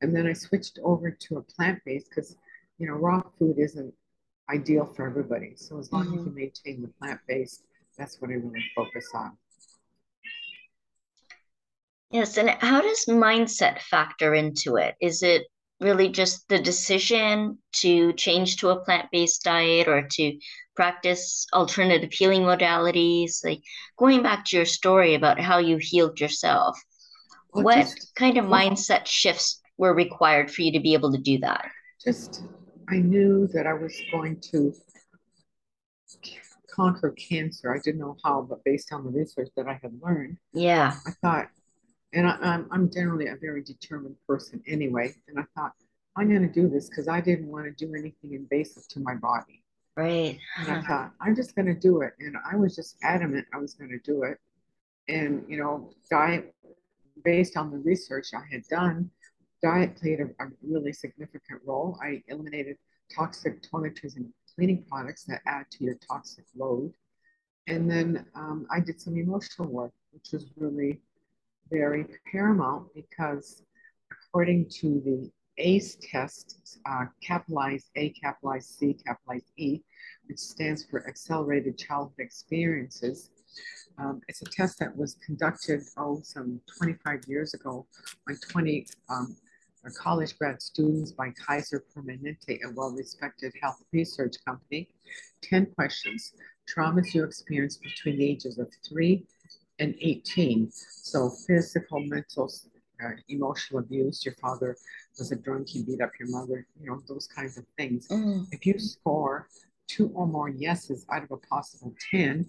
And 0.00 0.14
then 0.14 0.26
I 0.26 0.32
switched 0.32 0.78
over 0.82 1.10
to 1.10 1.36
a 1.36 1.42
plant-based 1.42 2.08
because, 2.08 2.36
you 2.78 2.86
know, 2.86 2.94
raw 2.94 3.22
food 3.38 3.58
isn't 3.58 3.92
ideal 4.50 4.86
for 4.86 5.06
everybody. 5.06 5.52
So 5.56 5.78
as 5.78 5.92
long 5.92 6.06
mm-hmm. 6.06 6.18
as 6.18 6.24
you 6.24 6.32
maintain 6.32 6.82
the 6.82 6.88
plant 6.88 7.20
based, 7.28 7.64
that's 7.98 8.20
what 8.20 8.30
I 8.30 8.34
really 8.34 8.64
focus 8.74 9.08
on. 9.14 9.36
Yes, 12.10 12.38
and 12.38 12.48
how 12.48 12.80
does 12.80 13.04
mindset 13.06 13.82
factor 13.82 14.34
into 14.34 14.76
it? 14.76 14.94
Is 15.02 15.22
it 15.22 15.42
really 15.80 16.08
just 16.08 16.48
the 16.48 16.58
decision 16.58 17.58
to 17.72 18.12
change 18.14 18.56
to 18.56 18.70
a 18.70 18.80
plant-based 18.80 19.42
diet 19.44 19.88
or 19.88 20.06
to 20.12 20.38
practice 20.74 21.46
alternative 21.52 22.12
healing 22.12 22.42
modalities? 22.42 23.44
Like 23.44 23.62
going 23.96 24.22
back 24.22 24.44
to 24.46 24.56
your 24.56 24.66
story 24.66 25.14
about 25.14 25.40
how 25.40 25.58
you 25.58 25.78
healed 25.80 26.20
yourself, 26.20 26.78
well, 27.52 27.64
what 27.64 27.76
just, 27.76 28.14
kind 28.16 28.38
of 28.38 28.48
well, 28.48 28.60
mindset 28.60 29.06
shifts 29.06 29.60
were 29.76 29.94
required 29.94 30.50
for 30.50 30.62
you 30.62 30.72
to 30.72 30.80
be 30.80 30.94
able 30.94 31.12
to 31.12 31.18
do 31.18 31.38
that? 31.38 31.68
Just 32.04 32.42
I 32.88 32.96
knew 32.96 33.46
that 33.48 33.66
I 33.66 33.74
was 33.74 33.94
going 34.10 34.40
to 34.52 34.74
conquer 36.70 37.10
cancer. 37.10 37.74
I 37.74 37.80
didn't 37.84 38.00
know 38.00 38.16
how, 38.24 38.42
but 38.48 38.62
based 38.64 38.92
on 38.92 39.04
the 39.04 39.10
research 39.10 39.48
that 39.56 39.66
I 39.66 39.78
had 39.82 39.92
learned, 40.00 40.38
Yeah. 40.52 40.94
I 41.06 41.10
thought, 41.22 41.48
and 42.12 42.26
I, 42.26 42.36
I'm, 42.40 42.68
I'm 42.70 42.90
generally 42.90 43.26
a 43.28 43.36
very 43.36 43.62
determined 43.62 44.16
person 44.26 44.62
anyway, 44.66 45.14
and 45.28 45.38
I 45.38 45.44
thought, 45.54 45.72
I'm 46.16 46.28
going 46.28 46.42
to 46.42 46.52
do 46.52 46.68
this 46.68 46.88
because 46.88 47.06
I 47.06 47.20
didn't 47.20 47.46
want 47.46 47.66
to 47.66 47.86
do 47.86 47.94
anything 47.94 48.32
invasive 48.32 48.88
to 48.88 49.00
my 49.00 49.14
body. 49.14 49.62
Right. 49.96 50.38
And 50.58 50.70
I 50.70 50.82
thought, 50.86 51.12
I'm 51.20 51.36
just 51.36 51.54
going 51.54 51.66
to 51.66 51.74
do 51.74 52.02
it. 52.02 52.14
And 52.18 52.36
I 52.50 52.56
was 52.56 52.74
just 52.74 52.96
adamant 53.02 53.46
I 53.54 53.58
was 53.58 53.74
going 53.74 53.90
to 53.90 53.98
do 53.98 54.24
it. 54.24 54.38
And, 55.08 55.44
you 55.48 55.58
know, 55.58 55.90
diet, 56.10 56.54
based 57.24 57.56
on 57.56 57.70
the 57.70 57.78
research 57.78 58.28
I 58.34 58.42
had 58.50 58.64
done, 58.68 59.10
diet 59.62 59.96
played 59.96 60.20
a, 60.20 60.24
a 60.42 60.48
really 60.62 60.92
significant 60.92 61.60
role. 61.64 61.98
I 62.02 62.22
eliminated 62.28 62.76
toxic 63.14 63.62
toiletries 63.62 64.16
and 64.16 64.26
cleaning 64.54 64.84
products 64.88 65.24
that 65.24 65.40
add 65.46 65.66
to 65.72 65.84
your 65.84 65.96
toxic 66.10 66.44
load. 66.56 66.92
And 67.66 67.90
then 67.90 68.26
um, 68.34 68.66
I 68.72 68.80
did 68.80 69.00
some 69.00 69.16
emotional 69.16 69.68
work, 69.68 69.92
which 70.12 70.32
was 70.32 70.46
really 70.56 71.00
very 71.70 72.06
paramount 72.30 72.88
because 72.94 73.62
according 74.12 74.68
to 74.68 75.00
the 75.04 75.30
ACE 75.58 75.96
test, 76.00 76.78
uh, 76.88 77.06
capitalized 77.22 77.90
A, 77.96 78.10
capitalized 78.10 78.78
C, 78.78 78.96
capitalized 79.04 79.50
E, 79.56 79.82
which 80.28 80.38
stands 80.38 80.84
for 80.84 81.06
Accelerated 81.08 81.76
Childhood 81.76 82.14
Experiences. 82.18 83.30
Um, 83.98 84.20
it's 84.28 84.42
a 84.42 84.44
test 84.44 84.78
that 84.78 84.96
was 84.96 85.16
conducted, 85.24 85.80
oh, 85.96 86.20
some 86.22 86.60
25 86.78 87.24
years 87.26 87.54
ago 87.54 87.86
on 88.28 88.36
20 88.50 88.86
um, 89.08 89.36
college 89.96 90.38
grad 90.38 90.60
students 90.60 91.12
by 91.12 91.30
Kaiser 91.30 91.84
Permanente, 91.94 92.58
a 92.64 92.72
well-respected 92.74 93.52
health 93.60 93.82
research 93.92 94.36
company. 94.46 94.88
10 95.42 95.66
questions, 95.74 96.34
traumas 96.68 97.14
you 97.14 97.24
experienced 97.24 97.80
between 97.82 98.18
the 98.18 98.30
ages 98.30 98.58
of 98.58 98.70
three 98.86 99.26
and 99.78 99.94
18. 100.00 100.70
So 100.72 101.30
physical, 101.46 102.00
mental, 102.00 102.50
uh, 103.04 103.10
emotional 103.28 103.80
abuse, 103.80 104.24
your 104.24 104.34
father 104.34 104.76
was 105.18 105.32
a 105.32 105.36
drunk, 105.36 105.68
he 105.68 105.82
beat 105.82 106.00
up 106.00 106.10
your 106.18 106.30
mother, 106.30 106.66
you 106.80 106.90
know, 106.90 107.00
those 107.08 107.28
kinds 107.28 107.56
of 107.56 107.64
things. 107.76 108.08
Mm. 108.08 108.46
If 108.52 108.66
you 108.66 108.78
score 108.78 109.48
two 109.86 110.10
or 110.14 110.26
more 110.26 110.50
yeses 110.50 111.06
out 111.10 111.24
of 111.24 111.30
a 111.30 111.36
possible 111.36 111.94
10, 112.10 112.46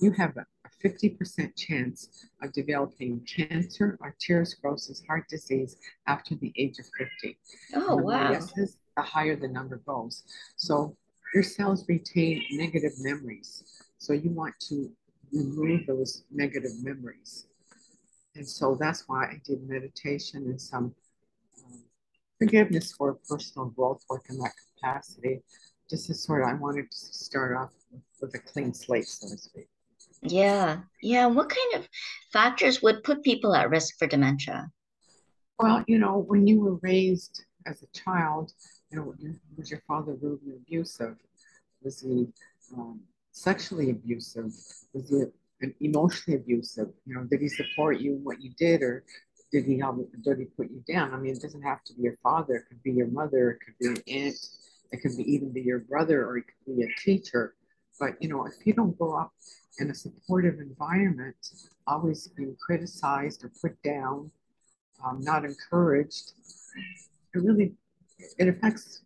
you 0.00 0.12
have 0.12 0.36
a 0.36 0.46
50% 0.84 1.56
chance 1.56 2.26
of 2.42 2.52
developing 2.52 3.20
cancer, 3.26 3.98
arteriosclerosis, 4.02 5.04
heart 5.06 5.24
disease 5.28 5.76
after 6.06 6.34
the 6.36 6.52
age 6.56 6.78
of 6.78 6.86
50. 6.96 7.38
Oh, 7.74 7.96
the 7.96 8.02
wow. 8.02 8.30
yeses, 8.30 8.78
the 8.96 9.02
higher 9.02 9.36
the 9.36 9.48
number 9.48 9.78
goes. 9.86 10.22
So 10.56 10.96
your 11.34 11.42
cells 11.42 11.84
retain 11.88 12.42
negative 12.52 12.92
memories. 13.00 13.64
So 13.98 14.12
you 14.12 14.30
want 14.30 14.54
to 14.68 14.90
remove 15.38 15.86
those 15.86 16.24
negative 16.30 16.72
memories. 16.82 17.46
And 18.34 18.48
so 18.48 18.76
that's 18.78 19.04
why 19.06 19.24
I 19.24 19.40
did 19.44 19.68
meditation 19.68 20.44
and 20.44 20.60
some 20.60 20.94
um, 21.64 21.82
forgiveness 22.38 22.92
for 22.92 23.18
personal 23.28 23.68
growth 23.68 24.02
work 24.10 24.26
in 24.28 24.38
that 24.38 24.52
capacity. 24.74 25.40
Just 25.88 26.08
to 26.08 26.14
sort 26.14 26.42
of, 26.42 26.48
I 26.48 26.54
wanted 26.54 26.90
to 26.90 26.96
start 26.96 27.56
off 27.56 27.70
with, 27.90 28.02
with 28.20 28.34
a 28.34 28.38
clean 28.38 28.74
slate, 28.74 29.06
so 29.06 29.28
to 29.28 29.38
speak. 29.38 29.68
Yeah. 30.22 30.80
Yeah. 31.02 31.26
What 31.26 31.48
kind 31.48 31.82
of 31.82 31.88
factors 32.32 32.82
would 32.82 33.04
put 33.04 33.22
people 33.22 33.54
at 33.54 33.70
risk 33.70 33.98
for 33.98 34.06
dementia? 34.06 34.70
Well, 35.58 35.84
you 35.86 35.98
know, 35.98 36.18
when 36.18 36.46
you 36.46 36.60
were 36.60 36.76
raised 36.82 37.44
as 37.64 37.82
a 37.82 37.86
child, 37.98 38.52
you 38.90 38.98
know, 38.98 39.14
was 39.56 39.70
your 39.70 39.82
father 39.86 40.14
rudely 40.20 40.56
abusive? 40.56 41.16
Was 41.82 42.00
he 42.00 42.26
um, 42.76 43.00
sexually 43.36 43.90
abusive? 43.90 44.52
Was 44.92 45.08
he 45.10 45.24
emotionally 45.80 46.40
abusive? 46.40 46.88
You 47.04 47.14
know, 47.14 47.24
did 47.24 47.40
he 47.40 47.48
support 47.48 48.00
you 48.00 48.14
in 48.14 48.24
what 48.24 48.40
you 48.40 48.52
did, 48.58 48.82
or 48.82 49.04
did 49.52 49.64
he 49.66 49.78
help? 49.78 49.96
Did 50.24 50.38
he 50.38 50.46
put 50.46 50.70
you 50.70 50.82
down? 50.92 51.12
I 51.12 51.18
mean, 51.18 51.34
it 51.34 51.42
doesn't 51.42 51.62
have 51.62 51.84
to 51.84 51.94
be 51.94 52.02
your 52.02 52.16
father. 52.22 52.56
It 52.56 52.64
could 52.68 52.82
be 52.82 52.92
your 52.92 53.08
mother. 53.08 53.50
It 53.50 53.58
could 53.64 53.78
be 53.78 53.86
an 53.88 54.02
aunt. 54.08 54.38
It 54.90 55.02
could 55.02 55.16
be 55.16 55.30
even 55.30 55.52
be 55.52 55.60
your 55.60 55.80
brother, 55.80 56.24
or 56.26 56.38
it 56.38 56.44
could 56.46 56.76
be 56.76 56.82
a 56.82 56.88
teacher. 57.04 57.54
But 58.00 58.20
you 58.20 58.28
know, 58.28 58.46
if 58.46 58.54
you 58.64 58.72
don't 58.72 58.96
grow 58.98 59.18
up 59.18 59.32
in 59.78 59.90
a 59.90 59.94
supportive 59.94 60.58
environment, 60.58 61.36
always 61.86 62.28
being 62.28 62.56
criticized 62.64 63.44
or 63.44 63.52
put 63.60 63.80
down, 63.82 64.30
um, 65.04 65.20
not 65.20 65.44
encouraged, 65.44 66.32
it 67.34 67.38
really 67.38 67.74
it 68.38 68.48
affects 68.48 69.02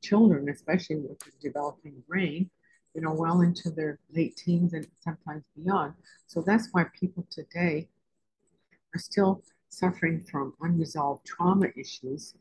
children, 0.00 0.48
especially 0.48 0.96
with 0.96 1.18
the 1.18 1.32
developing 1.42 2.02
brain, 2.08 2.50
you 2.98 3.04
know, 3.04 3.14
well 3.14 3.42
into 3.42 3.70
their 3.70 4.00
late 4.12 4.34
teens 4.34 4.72
and 4.72 4.84
sometimes 4.98 5.44
beyond. 5.56 5.94
So 6.26 6.42
that's 6.42 6.68
why 6.72 6.86
people 6.98 7.24
today 7.30 7.86
are 8.92 8.98
still 8.98 9.44
suffering 9.68 10.24
from 10.28 10.54
unresolved 10.60 11.24
trauma 11.24 11.68
issues, 11.76 12.34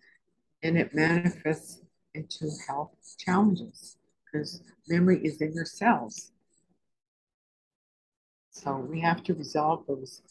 and 0.63 0.75
it 0.75 0.95
manifests 0.95 1.81
into 2.15 2.49
health 2.67 2.89
challenges 3.19 3.97
because 4.25 4.63
memory 4.87 5.19
is 5.23 5.39
in 5.41 5.53
your 5.53 5.65
cells. 5.65 6.31
So 8.49 8.77
we 8.77 8.99
have 9.01 9.21
to 9.25 9.35
resolve 9.35 9.85
those 9.87 10.23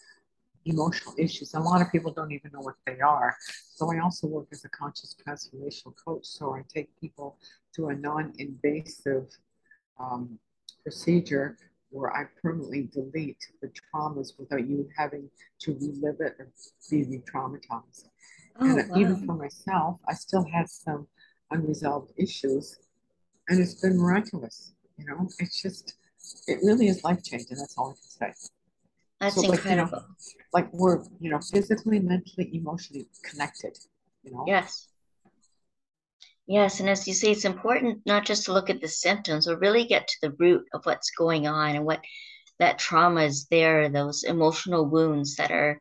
emotional 0.64 1.14
issues. 1.16 1.54
A 1.54 1.60
lot 1.60 1.80
of 1.80 1.92
people 1.92 2.10
don't 2.10 2.32
even 2.32 2.50
know 2.52 2.62
what 2.62 2.74
they 2.84 2.98
are. 2.98 3.36
So 3.76 3.92
I 3.92 4.00
also 4.00 4.26
work 4.26 4.48
as 4.50 4.64
a 4.64 4.68
conscious 4.70 5.14
transformational 5.24 5.94
coach. 6.04 6.26
So 6.26 6.52
I 6.52 6.62
take 6.68 6.88
people 7.00 7.38
through 7.72 7.90
a 7.90 7.94
non-invasive 7.94 9.28
um, 9.98 10.38
procedure 10.82 11.56
where 11.90 12.14
I 12.14 12.24
permanently 12.42 12.88
delete 12.92 13.44
the 13.60 13.68
traumas 13.68 14.38
without 14.38 14.68
you 14.68 14.88
having 14.96 15.30
to 15.60 15.72
relive 15.72 16.20
it 16.20 16.36
or 16.38 16.48
be 16.90 17.04
re-traumatized. 17.04 18.08
Oh, 18.60 18.66
and 18.66 18.88
wow. 18.90 18.96
even 18.96 19.26
for 19.26 19.34
myself, 19.34 19.98
I 20.08 20.14
still 20.14 20.44
had 20.52 20.68
some 20.68 21.06
unresolved 21.50 22.12
issues, 22.16 22.78
and 23.48 23.60
it's 23.60 23.80
been 23.80 23.98
miraculous. 23.98 24.72
You 24.98 25.06
know, 25.06 25.28
it's 25.38 25.60
just 25.60 25.94
it 26.46 26.58
really 26.62 26.88
is 26.88 27.04
life 27.04 27.22
changing. 27.22 27.56
That's 27.56 27.76
all 27.78 27.90
I 27.90 28.24
can 28.24 28.34
say. 28.34 28.48
That's 29.20 29.34
so, 29.36 29.50
incredible. 29.50 30.04
Like, 30.52 30.66
you 30.66 30.70
know, 30.70 30.70
like 30.70 30.72
we're, 30.72 31.04
you 31.20 31.30
know, 31.30 31.40
physically, 31.40 32.00
mentally, 32.00 32.50
emotionally 32.54 33.08
connected. 33.22 33.78
You 34.22 34.32
know. 34.32 34.44
Yes. 34.46 34.88
Yes, 36.46 36.80
and 36.80 36.88
as 36.88 37.06
you 37.08 37.14
say, 37.14 37.32
it's 37.32 37.44
important 37.44 38.02
not 38.06 38.24
just 38.24 38.44
to 38.44 38.52
look 38.52 38.70
at 38.70 38.80
the 38.80 38.88
symptoms, 38.88 39.46
but 39.46 39.60
really 39.60 39.84
get 39.84 40.06
to 40.08 40.16
the 40.22 40.36
root 40.38 40.64
of 40.72 40.84
what's 40.84 41.10
going 41.10 41.46
on 41.46 41.74
and 41.74 41.84
what 41.84 42.04
that 42.58 42.78
trauma 42.78 43.22
is 43.22 43.46
there, 43.46 43.88
those 43.88 44.22
emotional 44.22 44.86
wounds 44.86 45.36
that 45.36 45.50
are 45.50 45.80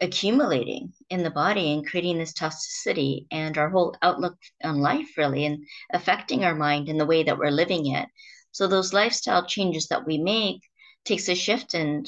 accumulating 0.00 0.92
in 1.10 1.22
the 1.22 1.30
body 1.30 1.72
and 1.72 1.86
creating 1.86 2.18
this 2.18 2.32
toxicity 2.32 3.26
and 3.30 3.58
our 3.58 3.68
whole 3.68 3.96
outlook 4.02 4.36
on 4.62 4.80
life, 4.80 5.16
really, 5.16 5.44
and 5.44 5.64
affecting 5.92 6.44
our 6.44 6.54
mind 6.54 6.88
and 6.88 7.00
the 7.00 7.06
way 7.06 7.22
that 7.24 7.38
we're 7.38 7.50
living 7.50 7.86
it. 7.86 8.08
So 8.52 8.66
those 8.66 8.92
lifestyle 8.92 9.44
changes 9.46 9.88
that 9.88 10.06
we 10.06 10.18
make 10.18 10.62
takes 11.04 11.28
a 11.28 11.34
shift 11.34 11.74
in 11.74 12.04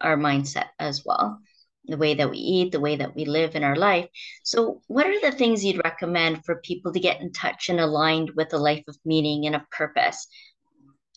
our 0.00 0.16
mindset 0.16 0.68
as 0.78 1.04
well, 1.04 1.40
the 1.88 1.96
way 1.96 2.14
that 2.14 2.30
we 2.30 2.36
eat, 2.36 2.72
the 2.72 2.80
way 2.80 2.96
that 2.96 3.14
we 3.14 3.24
live 3.24 3.56
in 3.56 3.64
our 3.64 3.76
life. 3.76 4.08
So 4.44 4.82
what 4.86 5.06
are 5.06 5.20
the 5.20 5.32
things 5.32 5.64
you'd 5.64 5.82
recommend 5.82 6.44
for 6.44 6.56
people 6.56 6.92
to 6.92 7.00
get 7.00 7.20
in 7.20 7.32
touch 7.32 7.68
and 7.68 7.80
aligned 7.80 8.30
with 8.36 8.52
a 8.52 8.58
life 8.58 8.84
of 8.88 8.96
meaning 9.04 9.46
and 9.46 9.56
of 9.56 9.68
purpose? 9.70 10.28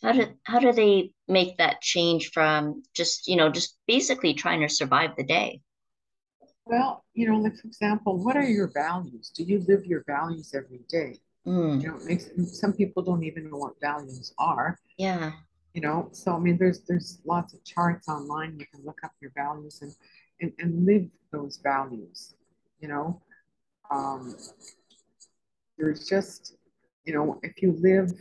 How 0.01 0.13
do 0.13 0.27
how 0.43 0.59
do 0.59 0.71
they 0.71 1.11
make 1.27 1.57
that 1.57 1.81
change 1.81 2.31
from 2.31 2.81
just, 2.95 3.27
you 3.27 3.35
know, 3.35 3.49
just 3.49 3.77
basically 3.87 4.33
trying 4.33 4.61
to 4.61 4.69
survive 4.69 5.11
the 5.15 5.23
day? 5.23 5.61
Well, 6.65 7.03
you 7.13 7.29
know, 7.29 7.37
like 7.37 7.57
for 7.57 7.67
example, 7.67 8.17
what 8.23 8.35
are 8.35 8.47
your 8.47 8.71
values? 8.73 9.31
Do 9.35 9.43
you 9.43 9.63
live 9.67 9.85
your 9.85 10.03
values 10.07 10.53
every 10.55 10.79
day? 10.89 11.19
Mm. 11.45 11.81
You 11.81 11.87
know, 11.89 11.97
it 11.97 12.05
makes 12.05 12.59
some 12.59 12.73
people 12.73 13.03
don't 13.03 13.23
even 13.23 13.49
know 13.49 13.57
what 13.57 13.73
values 13.81 14.33
are. 14.39 14.79
Yeah. 14.97 15.33
You 15.73 15.81
know, 15.81 16.09
so 16.11 16.35
I 16.35 16.39
mean, 16.39 16.57
there's 16.57 16.81
there's 16.81 17.19
lots 17.25 17.53
of 17.53 17.63
charts 17.63 18.07
online. 18.07 18.57
You 18.59 18.65
can 18.73 18.83
look 18.83 18.99
up 19.03 19.11
your 19.21 19.31
values 19.35 19.81
and 19.81 19.93
and, 20.41 20.51
and 20.59 20.85
live 20.85 21.07
those 21.31 21.59
values. 21.63 22.35
You 22.79 22.89
know, 22.89 23.21
um, 23.89 24.35
there's 25.77 26.07
just 26.07 26.55
you 27.05 27.13
know, 27.13 27.39
if 27.43 27.61
you 27.61 27.77
live 27.79 28.11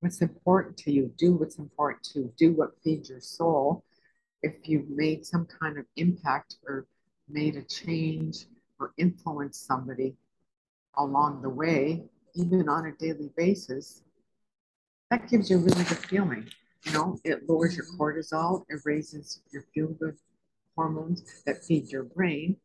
what's 0.00 0.20
important 0.20 0.76
to 0.78 0.92
you, 0.92 1.12
do 1.16 1.34
what's 1.34 1.58
important 1.58 2.02
to 2.04 2.20
you, 2.20 2.32
do 2.36 2.52
what 2.52 2.70
feeds 2.82 3.10
your 3.10 3.20
soul. 3.20 3.84
If 4.42 4.54
you've 4.64 4.88
made 4.88 5.24
some 5.24 5.46
kind 5.46 5.78
of 5.78 5.84
impact 5.96 6.56
or 6.66 6.86
made 7.28 7.56
a 7.56 7.62
change 7.62 8.46
or 8.78 8.92
influenced 8.96 9.66
somebody 9.66 10.16
along 10.96 11.42
the 11.42 11.48
way, 11.48 12.04
even 12.34 12.68
on 12.68 12.86
a 12.86 12.92
daily 12.92 13.30
basis, 13.36 14.02
that 15.10 15.28
gives 15.28 15.50
you 15.50 15.56
a 15.56 15.60
really 15.60 15.84
good 15.84 15.98
feeling. 15.98 16.48
You 16.84 16.92
know, 16.92 17.18
it 17.24 17.48
lowers 17.48 17.76
your 17.76 17.86
cortisol, 17.98 18.64
it 18.68 18.80
raises 18.84 19.42
your 19.52 19.64
feel 19.74 19.88
good 19.88 20.16
hormones 20.80 21.42
that 21.44 21.62
feed 21.64 21.92
your 21.92 22.04
brain. 22.04 22.56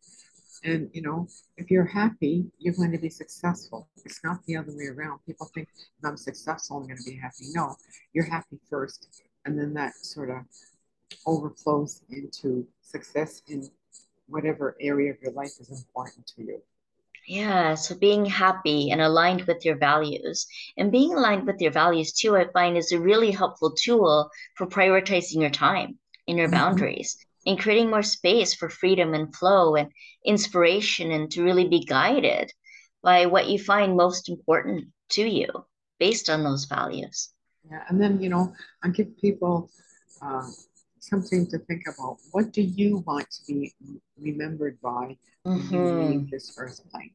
And 0.63 0.89
you 0.93 1.01
know, 1.01 1.27
if 1.57 1.69
you're 1.69 1.91
happy, 2.01 2.45
you're 2.59 2.73
going 2.81 2.93
to 2.93 2.97
be 2.97 3.09
successful. 3.09 3.89
It's 4.05 4.21
not 4.23 4.37
the 4.45 4.55
other 4.55 4.73
way 4.79 4.87
around. 4.95 5.19
People 5.27 5.49
think 5.53 5.67
if 5.75 6.05
I'm 6.05 6.17
successful, 6.17 6.77
I'm 6.77 6.87
going 6.87 6.97
to 6.97 7.11
be 7.11 7.17
happy. 7.17 7.45
No, 7.53 7.75
you're 8.13 8.31
happy 8.37 8.57
first, 8.69 9.09
and 9.43 9.59
then 9.59 9.73
that 9.73 9.93
sort 9.95 10.29
of 10.29 10.37
overflows 11.25 12.03
into 12.09 12.65
success 12.81 13.41
in 13.47 13.69
whatever 14.27 14.75
area 14.79 15.11
of 15.11 15.17
your 15.21 15.33
life 15.33 15.53
is 15.59 15.69
important 15.69 16.25
to 16.27 16.41
you. 16.43 16.61
Yeah, 17.27 17.75
so 17.75 17.95
being 17.95 18.25
happy 18.25 18.91
and 18.91 19.01
aligned 19.01 19.43
with 19.47 19.65
your 19.65 19.77
values. 19.77 20.45
And 20.77 20.91
being 20.91 21.13
aligned 21.13 21.47
with 21.47 21.59
your 21.59 21.71
values 21.71 22.13
too, 22.13 22.37
I 22.37 22.45
find 22.53 22.77
is 22.77 22.91
a 22.91 22.99
really 22.99 23.31
helpful 23.31 23.71
tool 23.71 24.29
for 24.55 24.67
prioritizing 24.67 25.41
your 25.41 25.49
time 25.49 25.97
and 26.27 26.37
your 26.37 26.47
mm-hmm. 26.47 26.75
And 27.45 27.59
creating 27.59 27.89
more 27.89 28.03
space 28.03 28.53
for 28.53 28.69
freedom 28.69 29.13
and 29.13 29.35
flow 29.35 29.75
and 29.75 29.91
inspiration 30.25 31.11
and 31.11 31.31
to 31.31 31.43
really 31.43 31.67
be 31.67 31.83
guided 31.85 32.51
by 33.03 33.25
what 33.25 33.47
you 33.47 33.59
find 33.59 33.95
most 33.95 34.29
important 34.29 34.85
to 35.09 35.23
you 35.23 35.47
based 35.99 36.29
on 36.29 36.43
those 36.43 36.65
values. 36.65 37.29
Yeah, 37.69 37.83
and 37.89 38.01
then, 38.01 38.21
you 38.21 38.29
know, 38.29 38.53
I 38.83 38.89
give 38.89 39.17
people 39.17 39.69
uh, 40.21 40.47
something 40.99 41.47
to 41.47 41.59
think 41.59 41.83
about. 41.87 42.17
What 42.31 42.51
do 42.51 42.61
you 42.61 43.03
want 43.05 43.29
to 43.31 43.53
be 43.53 43.73
remembered 44.19 44.79
by 44.81 45.17
mm-hmm. 45.45 45.49
when 45.49 45.61
you 45.61 45.77
mm-hmm. 45.77 46.11
leave 46.11 46.31
this 46.31 46.55
earth 46.57 46.81
plane? 46.91 47.11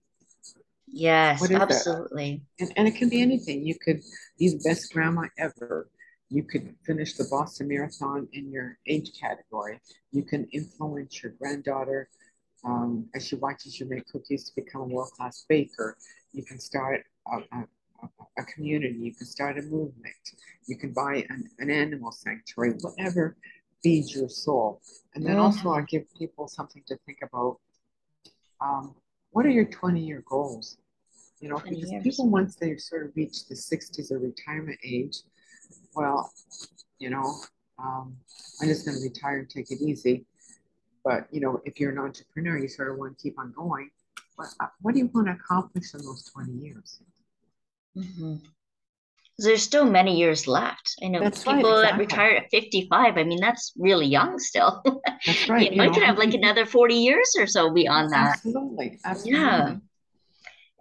Yes, 0.92 1.48
absolutely. 1.50 2.42
And, 2.58 2.72
and 2.76 2.88
it 2.88 2.96
can 2.96 3.08
be 3.08 3.22
anything. 3.22 3.64
You 3.64 3.76
could 3.78 4.00
be 4.38 4.48
the 4.48 4.60
best 4.64 4.92
grandma 4.92 5.22
ever. 5.38 5.88
You 6.30 6.44
could 6.44 6.74
finish 6.86 7.14
the 7.14 7.26
Boston 7.28 7.68
Marathon 7.68 8.28
in 8.32 8.50
your 8.50 8.78
age 8.86 9.10
category. 9.20 9.80
You 10.12 10.22
can 10.22 10.46
influence 10.52 11.22
your 11.22 11.32
granddaughter 11.32 12.08
um, 12.64 13.08
as 13.14 13.26
she 13.26 13.36
watches 13.36 13.80
you 13.80 13.88
make 13.88 14.06
cookies 14.06 14.44
to 14.44 14.52
become 14.54 14.82
a 14.82 14.86
world 14.86 15.10
class 15.16 15.44
baker. 15.48 15.96
You 16.32 16.44
can 16.44 16.60
start 16.60 17.02
a, 17.26 17.38
a, 17.38 17.64
a, 18.38 18.44
community. 18.44 18.98
You 19.00 19.14
can 19.14 19.26
start 19.26 19.58
a 19.58 19.62
movement. 19.62 20.14
You 20.66 20.76
can 20.76 20.92
buy 20.92 21.26
an, 21.28 21.48
an 21.58 21.70
animal 21.70 22.12
sanctuary, 22.12 22.74
whatever 22.80 23.36
feeds 23.82 24.14
your 24.14 24.28
soul. 24.28 24.80
And 25.14 25.24
then 25.24 25.32
mm-hmm. 25.32 25.42
also, 25.42 25.70
I 25.70 25.82
give 25.82 26.04
people 26.16 26.48
something 26.48 26.82
to 26.86 26.96
think 27.06 27.18
about. 27.22 27.58
Um, 28.60 28.94
what 29.30 29.46
are 29.46 29.50
your 29.50 29.64
20 29.64 30.00
year 30.00 30.22
goals? 30.28 30.76
You 31.40 31.48
know, 31.48 31.58
because 31.58 31.90
years. 31.90 32.02
people, 32.02 32.28
once 32.28 32.56
they've 32.56 32.80
sort 32.80 33.06
of 33.06 33.12
reach 33.16 33.48
the 33.48 33.54
60s 33.54 34.12
or 34.12 34.18
retirement 34.18 34.78
age, 34.84 35.16
well, 35.94 36.32
you 36.98 37.10
know, 37.10 37.34
um, 37.78 38.16
I'm 38.60 38.68
just 38.68 38.84
going 38.84 38.96
to 38.96 39.02
retire 39.02 39.38
and 39.38 39.48
take 39.48 39.70
it 39.70 39.80
easy. 39.80 40.24
But, 41.04 41.26
you 41.30 41.40
know, 41.40 41.60
if 41.64 41.80
you're 41.80 41.92
an 41.92 41.98
entrepreneur, 41.98 42.58
you 42.58 42.68
sort 42.68 42.90
of 42.90 42.98
want 42.98 43.16
to 43.16 43.22
keep 43.22 43.38
on 43.38 43.52
going. 43.52 43.90
But 44.36 44.48
uh, 44.60 44.66
what 44.82 44.92
do 44.92 45.00
you 45.00 45.10
want 45.14 45.28
to 45.28 45.32
accomplish 45.32 45.94
in 45.94 46.00
those 46.04 46.24
20 46.24 46.52
years? 46.52 47.00
Mm-hmm 47.96 48.36
there's 49.40 49.62
still 49.62 49.84
many 49.84 50.16
years 50.16 50.46
left. 50.46 50.94
I 51.02 51.08
know 51.08 51.20
that's 51.20 51.44
people 51.44 51.62
right, 51.62 51.84
exactly. 51.84 51.90
that 51.90 51.98
retire 51.98 52.36
at 52.36 52.50
55. 52.50 53.16
I 53.16 53.24
mean, 53.24 53.40
that's 53.40 53.72
really 53.76 54.06
young 54.06 54.38
still. 54.38 54.82
That's 55.26 55.48
right. 55.48 55.70
you, 55.70 55.78
know, 55.78 55.84
you, 55.84 55.90
could 55.90 56.02
have 56.02 56.18
like 56.18 56.34
another 56.34 56.66
40 56.66 56.94
years 56.94 57.34
or 57.38 57.46
so 57.46 57.72
beyond 57.72 58.12
that. 58.12 58.36
Absolutely. 58.36 58.98
Absolutely. 59.04 59.40
Yeah. 59.40 59.76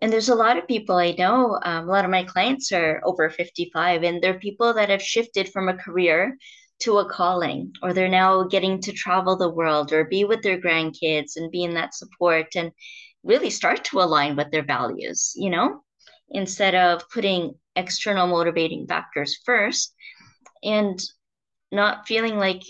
And 0.01 0.11
there's 0.11 0.29
a 0.29 0.35
lot 0.35 0.57
of 0.57 0.67
people 0.67 0.95
I 0.95 1.11
know, 1.11 1.59
um, 1.63 1.87
a 1.87 1.91
lot 1.91 2.05
of 2.05 2.11
my 2.11 2.23
clients 2.23 2.71
are 2.71 3.01
over 3.03 3.29
55, 3.29 4.03
and 4.03 4.21
they're 4.21 4.39
people 4.39 4.73
that 4.73 4.89
have 4.89 5.01
shifted 5.01 5.49
from 5.49 5.67
a 5.67 5.77
career 5.77 6.37
to 6.79 6.99
a 6.99 7.09
calling, 7.09 7.73
or 7.83 7.91
they're 7.91 8.07
now 8.07 8.43
getting 8.43 8.79
to 8.81 8.93
travel 8.93 9.35
the 9.35 9.49
world 9.49 9.91
or 9.91 10.05
be 10.05 10.23
with 10.23 10.41
their 10.41 10.59
grandkids 10.59 11.35
and 11.35 11.51
be 11.51 11.63
in 11.63 11.73
that 11.73 11.93
support 11.93 12.55
and 12.55 12.71
really 13.23 13.49
start 13.49 13.83
to 13.83 13.99
align 13.99 14.37
with 14.37 14.49
their 14.51 14.63
values, 14.63 15.33
you 15.35 15.49
know, 15.49 15.83
instead 16.29 16.75
of 16.75 17.09
putting 17.09 17.53
external 17.75 18.27
motivating 18.27 18.87
factors 18.87 19.37
first 19.45 19.93
and 20.63 21.01
not 21.71 22.07
feeling 22.07 22.37
like 22.37 22.63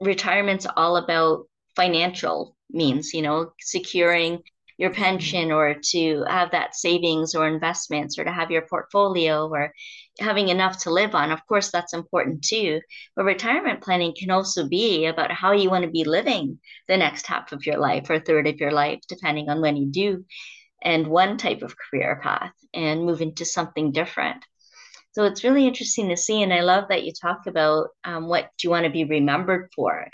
retirement's 0.00 0.66
all 0.76 0.96
about 0.96 1.46
financial 1.76 2.56
means, 2.70 3.14
you 3.14 3.22
know, 3.22 3.52
securing 3.60 4.42
your 4.82 4.90
pension 4.90 5.52
or 5.52 5.74
to 5.80 6.24
have 6.28 6.50
that 6.50 6.74
savings 6.74 7.36
or 7.36 7.46
investments 7.46 8.18
or 8.18 8.24
to 8.24 8.32
have 8.32 8.50
your 8.50 8.62
portfolio 8.62 9.48
or 9.48 9.72
having 10.18 10.48
enough 10.48 10.76
to 10.82 10.90
live 10.90 11.14
on. 11.14 11.30
Of 11.30 11.46
course, 11.46 11.70
that's 11.70 11.92
important 11.92 12.42
too. 12.42 12.80
But 13.14 13.24
retirement 13.24 13.80
planning 13.80 14.12
can 14.18 14.32
also 14.32 14.68
be 14.68 15.06
about 15.06 15.30
how 15.30 15.52
you 15.52 15.70
want 15.70 15.84
to 15.84 15.90
be 15.90 16.02
living 16.02 16.58
the 16.88 16.96
next 16.96 17.28
half 17.28 17.52
of 17.52 17.64
your 17.64 17.78
life 17.78 18.10
or 18.10 18.18
third 18.18 18.48
of 18.48 18.58
your 18.58 18.72
life, 18.72 18.98
depending 19.08 19.48
on 19.48 19.60
when 19.60 19.76
you 19.76 19.86
do 19.86 20.24
and 20.82 21.06
one 21.06 21.36
type 21.36 21.62
of 21.62 21.76
career 21.78 22.18
path 22.20 22.52
and 22.74 23.06
move 23.06 23.22
into 23.22 23.44
something 23.44 23.92
different. 23.92 24.44
So 25.12 25.26
it's 25.26 25.44
really 25.44 25.68
interesting 25.68 26.08
to 26.08 26.16
see. 26.16 26.42
And 26.42 26.52
I 26.52 26.62
love 26.62 26.88
that 26.88 27.04
you 27.04 27.12
talk 27.12 27.46
about 27.46 27.90
um, 28.02 28.26
what 28.26 28.50
do 28.58 28.66
you 28.66 28.70
want 28.70 28.86
to 28.86 28.90
be 28.90 29.04
remembered 29.04 29.70
for. 29.76 30.08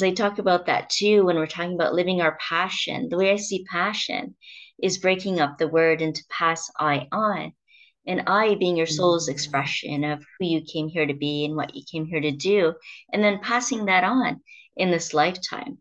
I 0.00 0.12
talk 0.12 0.38
about 0.38 0.66
that 0.66 0.90
too, 0.90 1.24
when 1.24 1.36
we're 1.36 1.46
talking 1.46 1.74
about 1.74 1.94
living 1.94 2.20
our 2.20 2.38
passion, 2.38 3.08
the 3.08 3.16
way 3.16 3.32
I 3.32 3.36
see 3.36 3.64
passion 3.64 4.36
is 4.80 4.98
breaking 4.98 5.40
up 5.40 5.58
the 5.58 5.66
word 5.66 6.00
into 6.00 6.22
pass 6.30 6.70
I 6.78 7.08
on. 7.10 7.52
And 8.06 8.22
I 8.28 8.54
being 8.54 8.76
your 8.76 8.86
soul's 8.86 9.24
mm-hmm. 9.24 9.32
expression 9.32 10.04
of 10.04 10.24
who 10.38 10.46
you 10.46 10.62
came 10.62 10.88
here 10.88 11.06
to 11.06 11.14
be 11.14 11.44
and 11.44 11.56
what 11.56 11.74
you 11.74 11.82
came 11.90 12.06
here 12.06 12.20
to 12.20 12.30
do, 12.30 12.74
and 13.12 13.22
then 13.22 13.40
passing 13.40 13.86
that 13.86 14.04
on 14.04 14.40
in 14.76 14.92
this 14.92 15.12
lifetime. 15.12 15.78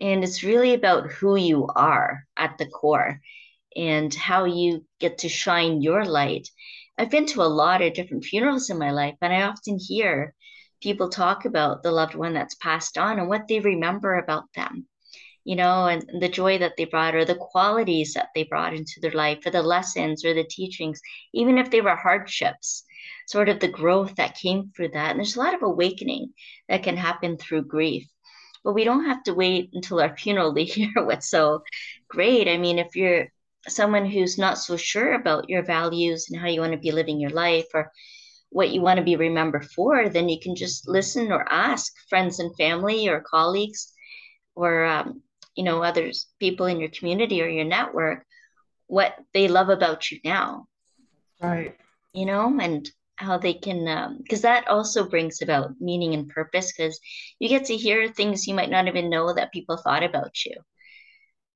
And 0.00 0.24
it's 0.24 0.42
really 0.42 0.74
about 0.74 1.10
who 1.12 1.36
you 1.36 1.68
are 1.74 2.24
at 2.36 2.58
the 2.58 2.66
core 2.66 3.20
and 3.76 4.12
how 4.12 4.44
you 4.44 4.84
get 4.98 5.18
to 5.18 5.28
shine 5.28 5.82
your 5.82 6.04
light 6.04 6.48
I've 6.98 7.10
been 7.10 7.26
to 7.26 7.42
a 7.42 7.44
lot 7.44 7.82
of 7.82 7.92
different 7.92 8.24
funerals 8.24 8.70
in 8.70 8.78
my 8.78 8.90
life, 8.90 9.16
and 9.20 9.32
I 9.32 9.42
often 9.42 9.78
hear 9.78 10.34
people 10.80 11.08
talk 11.08 11.44
about 11.44 11.82
the 11.82 11.90
loved 11.90 12.14
one 12.14 12.34
that's 12.34 12.54
passed 12.56 12.98
on 12.98 13.18
and 13.18 13.28
what 13.28 13.48
they 13.48 13.60
remember 13.60 14.16
about 14.16 14.44
them, 14.54 14.86
you 15.44 15.56
know, 15.56 15.86
and 15.86 16.04
the 16.20 16.28
joy 16.28 16.58
that 16.58 16.74
they 16.76 16.84
brought 16.84 17.14
or 17.14 17.24
the 17.24 17.34
qualities 17.34 18.14
that 18.14 18.28
they 18.34 18.44
brought 18.44 18.74
into 18.74 19.00
their 19.00 19.12
life 19.12 19.44
or 19.46 19.50
the 19.50 19.62
lessons 19.62 20.24
or 20.24 20.34
the 20.34 20.44
teachings, 20.44 21.00
even 21.32 21.58
if 21.58 21.70
they 21.70 21.80
were 21.80 21.96
hardships, 21.96 22.84
sort 23.26 23.48
of 23.48 23.60
the 23.60 23.68
growth 23.68 24.14
that 24.16 24.38
came 24.38 24.70
through 24.74 24.90
that. 24.90 25.10
And 25.10 25.18
there's 25.18 25.36
a 25.36 25.40
lot 25.40 25.54
of 25.54 25.62
awakening 25.62 26.32
that 26.68 26.82
can 26.82 26.96
happen 26.96 27.36
through 27.36 27.64
grief. 27.64 28.08
But 28.64 28.74
we 28.74 28.84
don't 28.84 29.06
have 29.06 29.22
to 29.24 29.34
wait 29.34 29.70
until 29.72 30.00
our 30.00 30.16
funeral 30.16 30.54
to 30.54 30.64
hear 30.64 30.90
what's 30.96 31.30
so 31.30 31.62
great. 32.08 32.48
I 32.48 32.58
mean, 32.58 32.78
if 32.78 32.96
you're 32.96 33.28
someone 33.68 34.06
who's 34.06 34.38
not 34.38 34.58
so 34.58 34.76
sure 34.76 35.14
about 35.14 35.48
your 35.48 35.62
values 35.62 36.28
and 36.28 36.40
how 36.40 36.48
you 36.48 36.60
want 36.60 36.72
to 36.72 36.78
be 36.78 36.92
living 36.92 37.20
your 37.20 37.30
life 37.30 37.66
or 37.74 37.92
what 38.56 38.70
you 38.70 38.80
want 38.80 38.96
to 38.96 39.04
be 39.04 39.16
remembered 39.16 39.66
for, 39.66 40.08
then 40.08 40.30
you 40.30 40.40
can 40.40 40.56
just 40.56 40.88
listen 40.88 41.30
or 41.30 41.44
ask 41.52 41.92
friends 42.08 42.38
and 42.38 42.56
family 42.56 43.06
or 43.06 43.20
colleagues 43.20 43.92
or 44.54 44.86
um, 44.86 45.20
you 45.54 45.62
know 45.62 45.82
others 45.82 46.26
people 46.40 46.64
in 46.64 46.80
your 46.80 46.88
community 46.88 47.42
or 47.42 47.48
your 47.48 47.66
network 47.66 48.24
what 48.86 49.14
they 49.34 49.46
love 49.46 49.68
about 49.68 50.10
you 50.10 50.20
now. 50.24 50.66
Right. 51.42 51.76
You 52.14 52.24
know, 52.24 52.58
and 52.58 52.90
how 53.16 53.36
they 53.36 53.52
can 53.52 53.84
because 54.22 54.42
um, 54.42 54.48
that 54.48 54.68
also 54.68 55.06
brings 55.06 55.42
about 55.42 55.72
meaning 55.78 56.14
and 56.14 56.26
purpose 56.26 56.72
because 56.72 56.98
you 57.38 57.50
get 57.50 57.66
to 57.66 57.76
hear 57.76 58.08
things 58.08 58.46
you 58.46 58.54
might 58.54 58.70
not 58.70 58.88
even 58.88 59.10
know 59.10 59.34
that 59.34 59.52
people 59.52 59.76
thought 59.76 60.02
about 60.02 60.32
you 60.46 60.54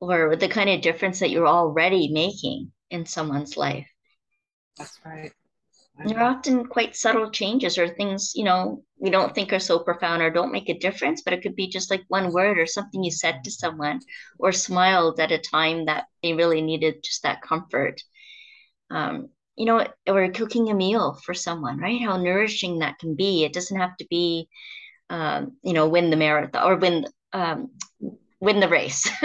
or 0.01 0.37
the 0.37 0.49
kind 0.49 0.69
of 0.69 0.83
difference 0.83 1.21
that 1.21 1.31
you're 1.31 1.49
already 1.49 2.09
making 2.13 2.73
in 2.91 3.07
someone's 3.07 3.57
life. 3.57 3.89
That's 4.77 4.99
right. 5.03 5.33
They're 6.05 6.23
often 6.23 6.67
quite 6.67 6.97
subtle 6.97 7.31
changes 7.31 7.77
or 7.77 7.89
things, 7.89 8.33
you 8.35 8.45
know, 8.45 8.85
we 8.99 9.11
don't 9.11 9.35
think 9.35 9.53
are 9.53 9.59
so 9.61 9.79
profound 9.79 10.23
or 10.23 10.31
don't 10.31 10.53
make 10.53 10.69
a 10.69 10.79
difference, 10.79 11.23
but 11.23 11.35
it 11.35 11.43
could 11.43 11.57
be 11.57 11.69
just 11.69 11.91
like 11.91 12.05
one 12.09 12.33
word 12.33 12.59
or 12.59 12.67
something 12.67 13.03
you 13.03 13.11
said 13.11 13.45
to 13.45 13.51
someone 13.51 14.01
or 14.39 14.53
smiled 14.53 15.21
at 15.21 15.33
a 15.33 15.39
time 15.39 15.87
that 15.87 16.05
they 16.23 16.33
really 16.33 16.63
needed 16.63 17.03
just 17.03 17.23
that 17.23 17.43
comfort. 17.43 18.03
Um, 18.91 19.29
you 19.57 19.67
know, 19.67 19.87
or 20.07 20.31
cooking 20.31 20.71
a 20.71 20.75
meal 20.75 21.19
for 21.25 21.35
someone, 21.35 21.79
right? 21.79 22.01
How 22.01 22.17
nourishing 22.17 22.79
that 22.79 22.99
can 22.99 23.15
be. 23.15 23.45
It 23.45 23.53
doesn't 23.53 23.79
have 23.79 23.95
to 23.99 24.07
be, 24.09 24.49
um, 25.11 25.57
you 25.63 25.75
know, 25.75 25.89
win 25.89 26.09
the 26.09 26.17
marathon 26.17 26.65
or 26.65 26.77
win 26.77 27.07
um, 27.35 27.73
win 28.41 28.59
the 28.59 28.69
race, 28.69 29.09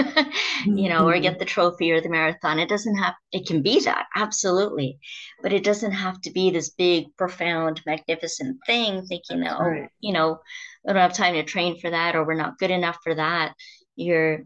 you 0.65 0.89
know, 0.89 0.99
mm-hmm. 0.99 1.07
or 1.07 1.19
get 1.19 1.39
the 1.39 1.45
trophy 1.45 1.91
or 1.91 2.01
the 2.01 2.09
marathon. 2.09 2.59
It 2.59 2.67
doesn't 2.67 2.97
have, 2.97 3.13
it 3.31 3.47
can 3.47 3.61
be 3.61 3.79
that, 3.81 4.07
absolutely. 4.15 4.99
But 5.41 5.53
it 5.53 5.63
doesn't 5.63 5.93
have 5.93 6.19
to 6.21 6.31
be 6.31 6.51
this 6.51 6.69
big, 6.69 7.15
profound, 7.17 7.81
magnificent 7.85 8.57
thing, 8.65 9.05
thinking, 9.05 9.39
that, 9.39 9.55
oh, 9.57 9.63
right. 9.63 9.89
you 10.01 10.11
know, 10.11 10.39
I 10.87 10.91
don't 10.91 11.01
have 11.01 11.13
time 11.13 11.35
to 11.35 11.43
train 11.43 11.79
for 11.79 11.89
that 11.89 12.15
or 12.15 12.25
we're 12.25 12.35
not 12.35 12.57
good 12.57 12.71
enough 12.71 12.97
for 13.03 13.15
that. 13.15 13.53
You're 13.95 14.43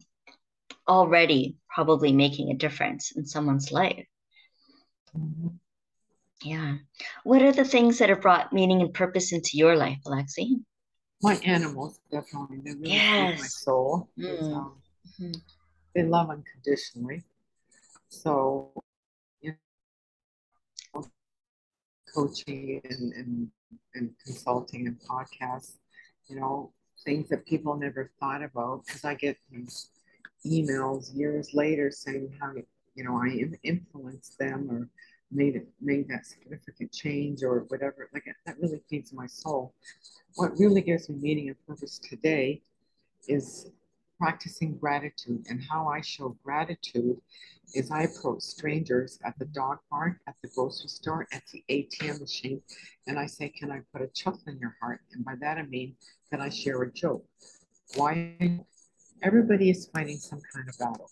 already 0.87 1.55
probably 1.73 2.13
making 2.13 2.51
a 2.51 2.57
difference 2.57 3.11
in 3.15 3.25
someone's 3.25 3.71
life. 3.71 4.05
Mm-hmm. 5.17 5.47
Yeah. 6.43 6.75
What 7.23 7.41
are 7.41 7.51
the 7.51 7.65
things 7.65 7.97
that 7.97 8.09
have 8.09 8.21
brought 8.21 8.53
meaning 8.53 8.81
and 8.81 8.93
purpose 8.93 9.33
into 9.33 9.57
your 9.57 9.75
life, 9.75 9.97
Alexi? 10.05 10.61
My 11.21 11.35
animals 11.45 11.99
definitely 12.11 12.59
they 12.63 12.71
really 12.71 12.91
yes. 12.91 13.39
my 13.39 13.47
soul. 13.47 14.09
Mm. 14.17 14.55
Um, 14.55 14.73
mm-hmm. 15.07 15.31
they 15.93 16.03
love 16.03 16.29
unconditionally. 16.29 17.23
So, 18.07 18.71
you 19.41 19.55
know, 20.93 21.05
coaching 22.13 22.81
and, 22.89 23.13
and, 23.13 23.47
and 23.95 24.11
consulting 24.25 24.87
and 24.87 24.97
podcasts, 25.01 25.75
you 26.27 26.39
know, 26.39 26.71
things 27.03 27.29
that 27.29 27.45
people 27.45 27.75
never 27.75 28.11
thought 28.19 28.43
about 28.43 28.85
because 28.85 29.05
I 29.05 29.15
get 29.15 29.37
these 29.51 29.89
emails 30.45 31.15
years 31.15 31.53
later 31.53 31.91
saying 31.91 32.33
how 32.39 32.53
you 32.95 33.03
know 33.03 33.17
I 33.17 33.27
influenced 33.63 34.37
them 34.37 34.69
or 34.69 34.89
made 35.31 35.55
it 35.55 35.67
made 35.81 36.07
that 36.09 36.25
significant 36.25 36.91
change 36.91 37.43
or 37.43 37.65
whatever. 37.67 38.09
Like 38.13 38.25
that 38.45 38.59
really 38.59 38.81
feeds 38.89 39.13
my 39.13 39.27
soul. 39.27 39.73
What 40.35 40.57
really 40.57 40.81
gives 40.81 41.09
me 41.09 41.15
meaning 41.19 41.47
and 41.49 41.67
purpose 41.67 41.99
today 41.99 42.61
is 43.27 43.71
practicing 44.19 44.75
gratitude 44.77 45.45
and 45.49 45.61
how 45.69 45.87
I 45.87 46.01
show 46.01 46.35
gratitude 46.43 47.17
is 47.73 47.91
I 47.91 48.03
approach 48.03 48.41
strangers 48.41 49.19
at 49.23 49.37
the 49.39 49.45
dog 49.45 49.77
park, 49.89 50.17
at 50.27 50.35
the 50.41 50.49
grocery 50.49 50.89
store, 50.89 51.27
at 51.31 51.43
the 51.53 51.63
ATM 51.69 52.19
machine, 52.19 52.61
and 53.07 53.17
I 53.17 53.27
say, 53.27 53.49
Can 53.49 53.71
I 53.71 53.81
put 53.93 54.01
a 54.01 54.07
chuckle 54.07 54.41
in 54.47 54.59
your 54.59 54.75
heart? 54.81 55.01
And 55.13 55.23
by 55.23 55.35
that 55.41 55.57
I 55.57 55.63
mean, 55.63 55.95
Can 56.31 56.41
I 56.41 56.49
share 56.49 56.81
a 56.81 56.91
joke? 56.91 57.25
Why? 57.95 58.35
Everybody 59.21 59.69
is 59.69 59.89
fighting 59.93 60.17
some 60.17 60.39
kind 60.53 60.69
of 60.69 60.77
battle. 60.77 61.09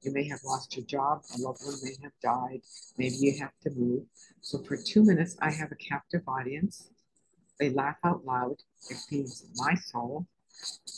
You 0.00 0.12
may 0.12 0.26
have 0.28 0.40
lost 0.44 0.74
your 0.76 0.86
job, 0.86 1.22
a 1.36 1.42
loved 1.42 1.60
one 1.62 1.74
may 1.82 1.94
have 2.02 2.12
died, 2.22 2.62
maybe 2.96 3.16
you 3.16 3.38
have 3.38 3.52
to 3.62 3.70
move. 3.76 4.04
So 4.40 4.62
for 4.62 4.76
two 4.76 5.04
minutes, 5.04 5.36
I 5.42 5.50
have 5.50 5.70
a 5.70 5.74
captive 5.74 6.22
audience. 6.26 6.88
They 7.58 7.68
laugh 7.68 7.96
out 8.02 8.24
loud. 8.24 8.56
It 8.88 8.96
feeds 9.10 9.44
my 9.56 9.74
soul. 9.74 10.26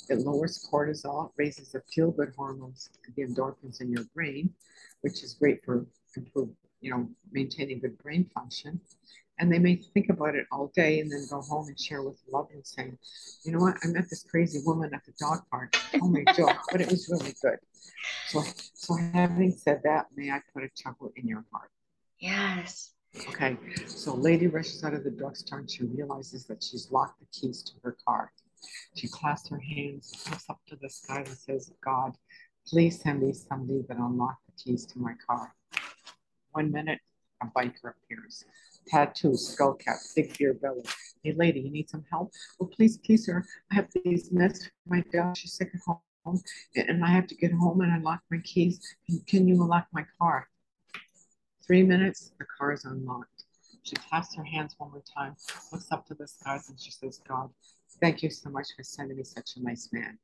It 0.08 0.20
lowers 0.20 0.64
cortisol, 0.72 1.32
raises 1.36 1.72
the 1.72 1.82
feel 1.92 2.12
good 2.12 2.32
hormones, 2.36 2.90
the 3.16 3.22
endorphins 3.22 3.80
in 3.80 3.90
your 3.90 4.04
brain, 4.14 4.50
which 5.00 5.24
is 5.24 5.34
great 5.34 5.64
for 5.64 5.86
improve, 6.16 6.50
you 6.80 6.90
know, 6.90 7.08
maintaining 7.32 7.80
good 7.80 7.98
brain 7.98 8.30
function. 8.32 8.80
And 9.42 9.50
they 9.50 9.58
may 9.58 9.74
think 9.74 10.08
about 10.08 10.36
it 10.36 10.46
all 10.52 10.70
day 10.72 11.00
and 11.00 11.10
then 11.10 11.26
go 11.28 11.40
home 11.40 11.66
and 11.66 11.78
share 11.78 12.00
with 12.00 12.16
loved 12.30 12.54
ones 12.54 12.72
saying, 12.76 12.96
you 13.44 13.50
know 13.50 13.58
what, 13.58 13.74
I 13.82 13.88
met 13.88 14.04
this 14.08 14.22
crazy 14.22 14.60
woman 14.64 14.94
at 14.94 15.04
the 15.04 15.12
dog 15.18 15.40
park. 15.50 15.76
Oh 16.00 16.06
my 16.06 16.22
joke, 16.36 16.56
but 16.70 16.80
it 16.80 16.88
was 16.88 17.08
really 17.10 17.34
good. 17.42 17.58
So, 18.28 18.40
so 18.72 18.96
having 19.12 19.50
said 19.50 19.80
that, 19.82 20.06
may 20.14 20.30
I 20.30 20.40
put 20.54 20.62
a 20.62 20.68
chuckle 20.76 21.12
in 21.16 21.26
your 21.26 21.44
heart? 21.50 21.70
Yes. 22.20 22.92
Okay, 23.30 23.56
so 23.88 24.14
lady 24.14 24.46
rushes 24.46 24.84
out 24.84 24.94
of 24.94 25.02
the 25.02 25.10
drugstore 25.10 25.58
and 25.58 25.68
she 25.68 25.86
realizes 25.86 26.46
that 26.46 26.62
she's 26.62 26.92
locked 26.92 27.18
the 27.18 27.26
keys 27.32 27.64
to 27.64 27.72
her 27.82 27.96
car. 28.06 28.30
She 28.94 29.08
clasps 29.08 29.48
her 29.48 29.58
hands, 29.58 30.24
looks 30.30 30.48
up 30.48 30.60
to 30.68 30.76
the 30.80 30.88
sky 30.88 31.24
and 31.26 31.36
says, 31.36 31.72
God, 31.84 32.12
please 32.68 33.00
send 33.00 33.22
me 33.22 33.32
somebody 33.32 33.82
that 33.88 33.96
unlock 33.96 34.36
the 34.46 34.52
keys 34.62 34.86
to 34.86 35.00
my 35.00 35.14
car. 35.26 35.52
One 36.52 36.70
minute, 36.70 37.00
a 37.42 37.46
biker 37.58 37.92
appears. 37.92 38.44
Tattoo, 38.86 39.36
skull 39.36 39.74
cap, 39.74 39.96
big 40.16 40.36
beer 40.38 40.54
belly. 40.54 40.82
Hey 41.22 41.32
lady, 41.32 41.60
you 41.60 41.70
need 41.70 41.88
some 41.88 42.04
help? 42.10 42.32
Oh, 42.60 42.66
please, 42.66 42.98
please, 42.98 43.26
sir. 43.26 43.44
I 43.70 43.76
have 43.76 43.88
these 44.04 44.30
meds 44.30 44.64
for 44.64 44.70
my 44.86 45.04
dog. 45.12 45.36
She's 45.36 45.52
sick 45.52 45.70
at 45.74 45.80
home 45.86 46.42
and 46.74 47.04
I 47.04 47.10
have 47.10 47.26
to 47.28 47.34
get 47.34 47.52
home 47.52 47.80
and 47.80 47.92
I 47.92 47.98
lock 47.98 48.20
my 48.30 48.38
keys. 48.44 48.80
Can 49.26 49.46
you 49.46 49.62
unlock 49.62 49.86
my 49.92 50.04
car? 50.18 50.48
Three 51.66 51.82
minutes, 51.82 52.32
the 52.38 52.44
car 52.58 52.72
is 52.72 52.84
unlocked. 52.84 53.44
She 53.84 53.96
clasps 53.96 54.36
her 54.36 54.44
hands 54.44 54.74
one 54.78 54.90
more 54.90 55.02
time, 55.16 55.34
looks 55.72 55.90
up 55.90 56.06
to 56.06 56.14
the 56.14 56.26
skies, 56.26 56.68
and 56.68 56.78
she 56.80 56.92
says, 56.92 57.20
God, 57.26 57.50
thank 58.00 58.22
you 58.22 58.30
so 58.30 58.48
much 58.50 58.68
for 58.76 58.84
sending 58.84 59.16
me 59.16 59.24
such 59.24 59.56
a 59.56 59.62
nice 59.62 59.88
man. 59.92 60.18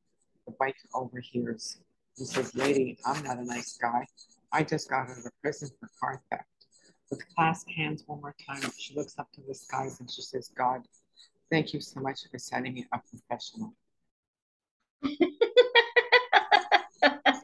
The 0.46 0.52
biker 0.52 0.86
overhears. 0.94 1.78
He 2.16 2.24
says, 2.24 2.54
Lady, 2.54 2.98
I'm 3.04 3.22
not 3.24 3.38
a 3.38 3.44
nice 3.44 3.76
guy. 3.80 4.06
I 4.52 4.62
just 4.62 4.88
got 4.88 5.10
out 5.10 5.18
of 5.18 5.32
prison 5.42 5.68
for 5.78 5.88
car 6.00 6.22
theft. 6.30 6.44
With 7.10 7.22
clasped 7.34 7.70
hands 7.70 8.04
one 8.06 8.20
more 8.20 8.34
time, 8.46 8.70
she 8.78 8.94
looks 8.94 9.18
up 9.18 9.32
to 9.32 9.40
the 9.46 9.54
skies 9.54 10.00
and 10.00 10.10
she 10.10 10.20
says, 10.20 10.50
God, 10.56 10.82
thank 11.50 11.72
you 11.72 11.80
so 11.80 12.00
much 12.00 12.20
for 12.30 12.38
sending 12.38 12.74
me 12.74 12.86
a 12.92 12.98
professional. 12.98 13.72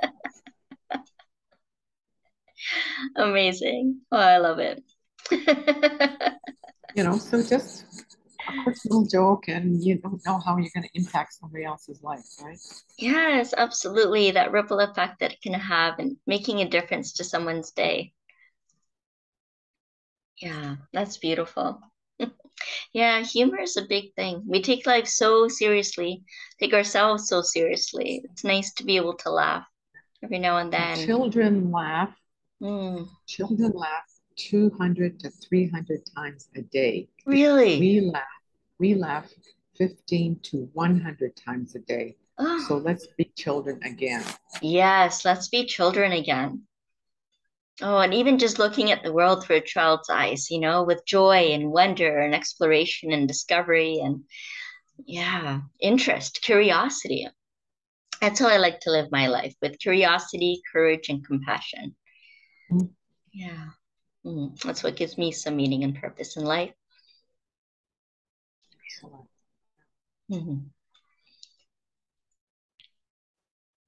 Amazing. 3.17 4.01
Oh, 4.13 4.19
I 4.19 4.37
love 4.39 4.59
it. 4.59 4.83
you 6.95 7.03
know, 7.03 7.17
so 7.17 7.43
just 7.43 7.87
a 8.49 8.65
personal 8.65 9.07
joke 9.07 9.49
and 9.49 9.83
you 9.83 9.99
don't 9.99 10.25
know 10.27 10.39
how 10.39 10.59
you're 10.59 10.71
going 10.75 10.85
to 10.85 10.99
impact 10.99 11.33
somebody 11.35 11.65
else's 11.65 12.03
life, 12.03 12.27
right? 12.43 12.59
Yes, 12.99 13.55
absolutely. 13.57 14.33
That 14.33 14.53
ripple 14.53 14.81
effect 14.81 15.21
that 15.21 15.33
it 15.33 15.41
can 15.41 15.55
have 15.55 15.99
and 15.99 16.19
making 16.27 16.61
a 16.61 16.69
difference 16.69 17.15
to 17.15 17.25
someone's 17.25 17.71
day. 17.71 18.13
Yeah, 20.39 20.77
that's 20.93 21.17
beautiful. 21.17 21.81
yeah, 22.93 23.23
humor 23.23 23.61
is 23.61 23.77
a 23.77 23.87
big 23.89 24.15
thing. 24.15 24.43
We 24.47 24.63
take 24.63 24.87
life 24.87 25.09
so 25.09 25.49
seriously, 25.49 26.25
take 26.61 26.75
ourselves 26.75 27.29
so 27.29 27.43
seriously. 27.43 28.23
It's 28.25 28.45
nice 28.45 28.73
to 28.75 28.85
be 28.85 28.97
able 28.97 29.15
to 29.19 29.31
laugh 29.31 29.67
every 30.23 30.39
now 30.39 30.59
and 30.59 30.73
then. 30.73 30.97
Children 30.97 31.71
laugh 31.71 32.15
Mm. 32.63 33.09
Children 33.27 33.73
laugh 33.75 34.09
200 34.37 35.21
to 35.21 35.31
300 35.31 36.01
times 36.17 36.49
a 36.57 36.63
day. 36.63 37.09
Really? 37.27 37.79
We 37.79 38.01
laugh. 38.01 38.23
We 38.79 38.95
laugh 38.95 39.31
15 39.77 40.39
to 40.45 40.69
100 40.73 41.37
times 41.37 41.75
a 41.75 41.81
day. 41.81 42.17
Oh. 42.39 42.65
So 42.67 42.79
let's 42.79 43.07
be 43.19 43.31
children 43.37 43.81
again. 43.85 44.25
Yes, 44.63 45.25
let's 45.25 45.49
be 45.49 45.67
children 45.67 46.13
again. 46.13 46.63
Oh, 47.83 47.99
and 47.99 48.15
even 48.15 48.39
just 48.39 48.59
looking 48.59 48.93
at 48.93 49.03
the 49.03 49.13
world 49.13 49.45
through 49.45 49.57
a 49.57 49.61
child's 49.61 50.09
eyes, 50.09 50.51
you 50.51 50.61
know, 50.61 50.85
with 50.85 51.05
joy 51.05 51.53
and 51.53 51.73
wonder 51.73 52.21
and 52.21 52.35
exploration 52.35 53.13
and 53.13 53.27
discovery 53.27 53.99
and, 54.03 54.23
yeah, 55.05 55.61
interest, 55.81 56.41
curiosity. 56.43 57.29
That's 58.21 58.39
how 58.39 58.49
I 58.49 58.59
like 58.59 58.81
to 58.81 58.91
live 58.91 59.11
my 59.11 59.27
life 59.27 59.55
with 59.61 59.81
curiosity, 59.81 60.63
courage, 60.73 61.09
and 61.09 61.27
compassion. 61.27 61.97
Yeah. 63.33 63.71
Mm. 64.25 64.59
That's 64.63 64.83
what 64.85 64.97
gives 64.97 65.19
me 65.19 65.33
some 65.33 65.57
meaning 65.57 65.83
and 65.83 65.97
purpose 65.97 66.37
in 66.37 66.45
life. 66.45 66.73
Mm-hmm. 70.31 70.59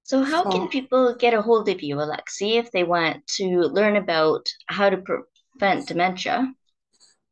So, 0.07 0.23
how 0.23 0.45
so, 0.45 0.51
can 0.51 0.69
people 0.69 1.16
get 1.16 1.35
a 1.35 1.42
hold 1.42 1.69
of 1.69 1.83
you, 1.83 1.97
Alexi, 1.97 2.59
if 2.59 2.71
they 2.71 2.85
want 2.85 3.27
to 3.38 3.62
learn 3.62 3.97
about 3.97 4.49
how 4.66 4.88
to 4.88 4.99
prevent 4.99 5.88
dementia? 5.88 6.55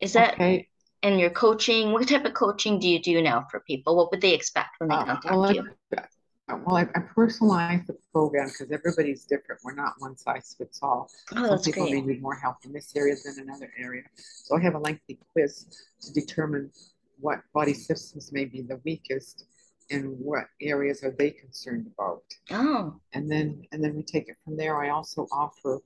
Is 0.00 0.14
that 0.14 0.34
okay. 0.34 0.66
in 1.04 1.20
your 1.20 1.30
coaching? 1.30 1.92
What 1.92 2.08
type 2.08 2.24
of 2.24 2.34
coaching 2.34 2.80
do 2.80 2.88
you 2.88 3.00
do 3.00 3.22
now 3.22 3.46
for 3.48 3.60
people? 3.60 3.94
What 3.94 4.10
would 4.10 4.20
they 4.20 4.34
expect 4.34 4.70
when 4.78 4.88
they 4.88 4.96
uh, 4.96 5.04
contact 5.04 5.36
well, 5.36 5.54
you? 5.54 5.68
well, 6.48 6.76
I, 6.76 6.82
I 6.96 7.00
personalize 7.16 7.86
the 7.86 7.96
program 8.12 8.48
because 8.48 8.72
everybody's 8.72 9.24
different. 9.24 9.60
We're 9.62 9.76
not 9.76 9.94
one 9.98 10.16
size 10.16 10.56
fits 10.58 10.80
all. 10.82 11.08
Oh, 11.36 11.50
Some 11.50 11.60
people 11.60 11.86
great. 11.86 12.04
may 12.04 12.12
need 12.14 12.22
more 12.22 12.34
help 12.34 12.56
in 12.64 12.72
this 12.72 12.90
area 12.96 13.14
than 13.24 13.38
another 13.38 13.72
area. 13.78 14.02
So 14.16 14.56
I 14.56 14.60
have 14.62 14.74
a 14.74 14.80
lengthy 14.80 15.20
quiz 15.32 15.86
to 16.00 16.12
determine 16.12 16.72
what 17.20 17.38
body 17.52 17.72
systems 17.72 18.32
may 18.32 18.46
be 18.46 18.62
the 18.62 18.80
weakest 18.84 19.44
and 19.90 20.16
what 20.18 20.44
areas 20.60 21.02
are 21.04 21.14
they 21.18 21.30
concerned 21.30 21.86
about. 21.94 22.22
Oh. 22.50 22.94
And 23.12 23.30
then 23.30 23.62
and 23.72 23.82
then 23.82 23.94
we 23.94 24.02
take 24.02 24.28
it 24.28 24.36
from 24.44 24.56
there. 24.56 24.82
I 24.82 24.90
also 24.90 25.26
offer 25.32 25.80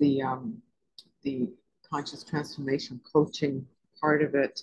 the 0.00 0.22
um, 0.22 0.62
the 1.22 1.48
conscious 1.90 2.24
transformation 2.24 3.00
coaching 3.12 3.66
part 4.00 4.22
of 4.22 4.34
it, 4.34 4.62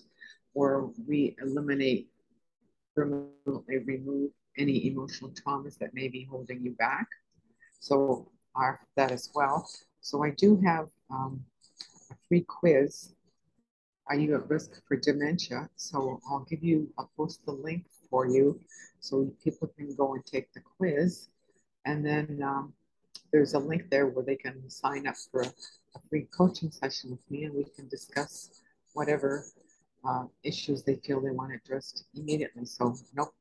where 0.53 0.85
we 1.07 1.35
eliminate 1.41 2.09
permanently 2.95 3.77
remove 3.85 4.31
any 4.57 4.87
emotional 4.87 5.31
traumas 5.31 5.77
that 5.77 5.93
may 5.93 6.07
be 6.07 6.27
holding 6.29 6.61
you 6.63 6.71
back. 6.71 7.07
So 7.79 8.29
are 8.55 8.81
that 8.95 9.11
as 9.11 9.29
well. 9.33 9.67
So 10.01 10.23
I 10.23 10.31
do 10.31 10.59
have 10.65 10.87
um, 11.09 11.41
a 12.11 12.15
free 12.27 12.41
quiz. 12.41 13.13
Are 14.07 14.15
you 14.15 14.35
at 14.35 14.49
risk 14.49 14.81
for 14.87 14.97
dementia? 14.97 15.69
So 15.75 16.19
I'll 16.29 16.45
give 16.49 16.63
you, 16.63 16.89
I'll 16.97 17.11
post 17.15 17.45
the 17.45 17.53
link 17.53 17.85
for 18.11 18.27
you 18.27 18.59
so 18.99 19.31
people 19.43 19.67
can 19.75 19.95
go 19.95 20.13
and 20.13 20.23
take 20.25 20.53
the 20.53 20.61
quiz. 20.77 21.29
And 21.85 22.05
then 22.05 22.41
um, 22.43 22.73
there's 23.31 23.55
a 23.55 23.59
link 23.59 23.89
there 23.89 24.05
where 24.05 24.23
they 24.23 24.35
can 24.35 24.69
sign 24.69 25.07
up 25.07 25.15
for 25.31 25.41
a, 25.41 25.47
a 25.47 25.99
free 26.09 26.27
coaching 26.37 26.69
session 26.69 27.09
with 27.09 27.31
me 27.31 27.45
and 27.45 27.55
we 27.55 27.65
can 27.75 27.87
discuss 27.87 28.61
whatever 28.93 29.45
uh, 30.07 30.25
issues 30.43 30.83
they 30.83 30.95
feel 30.95 31.21
they 31.21 31.31
want 31.31 31.53
addressed 31.53 32.05
immediately. 32.15 32.65
So 32.65 32.95
no, 33.15 33.31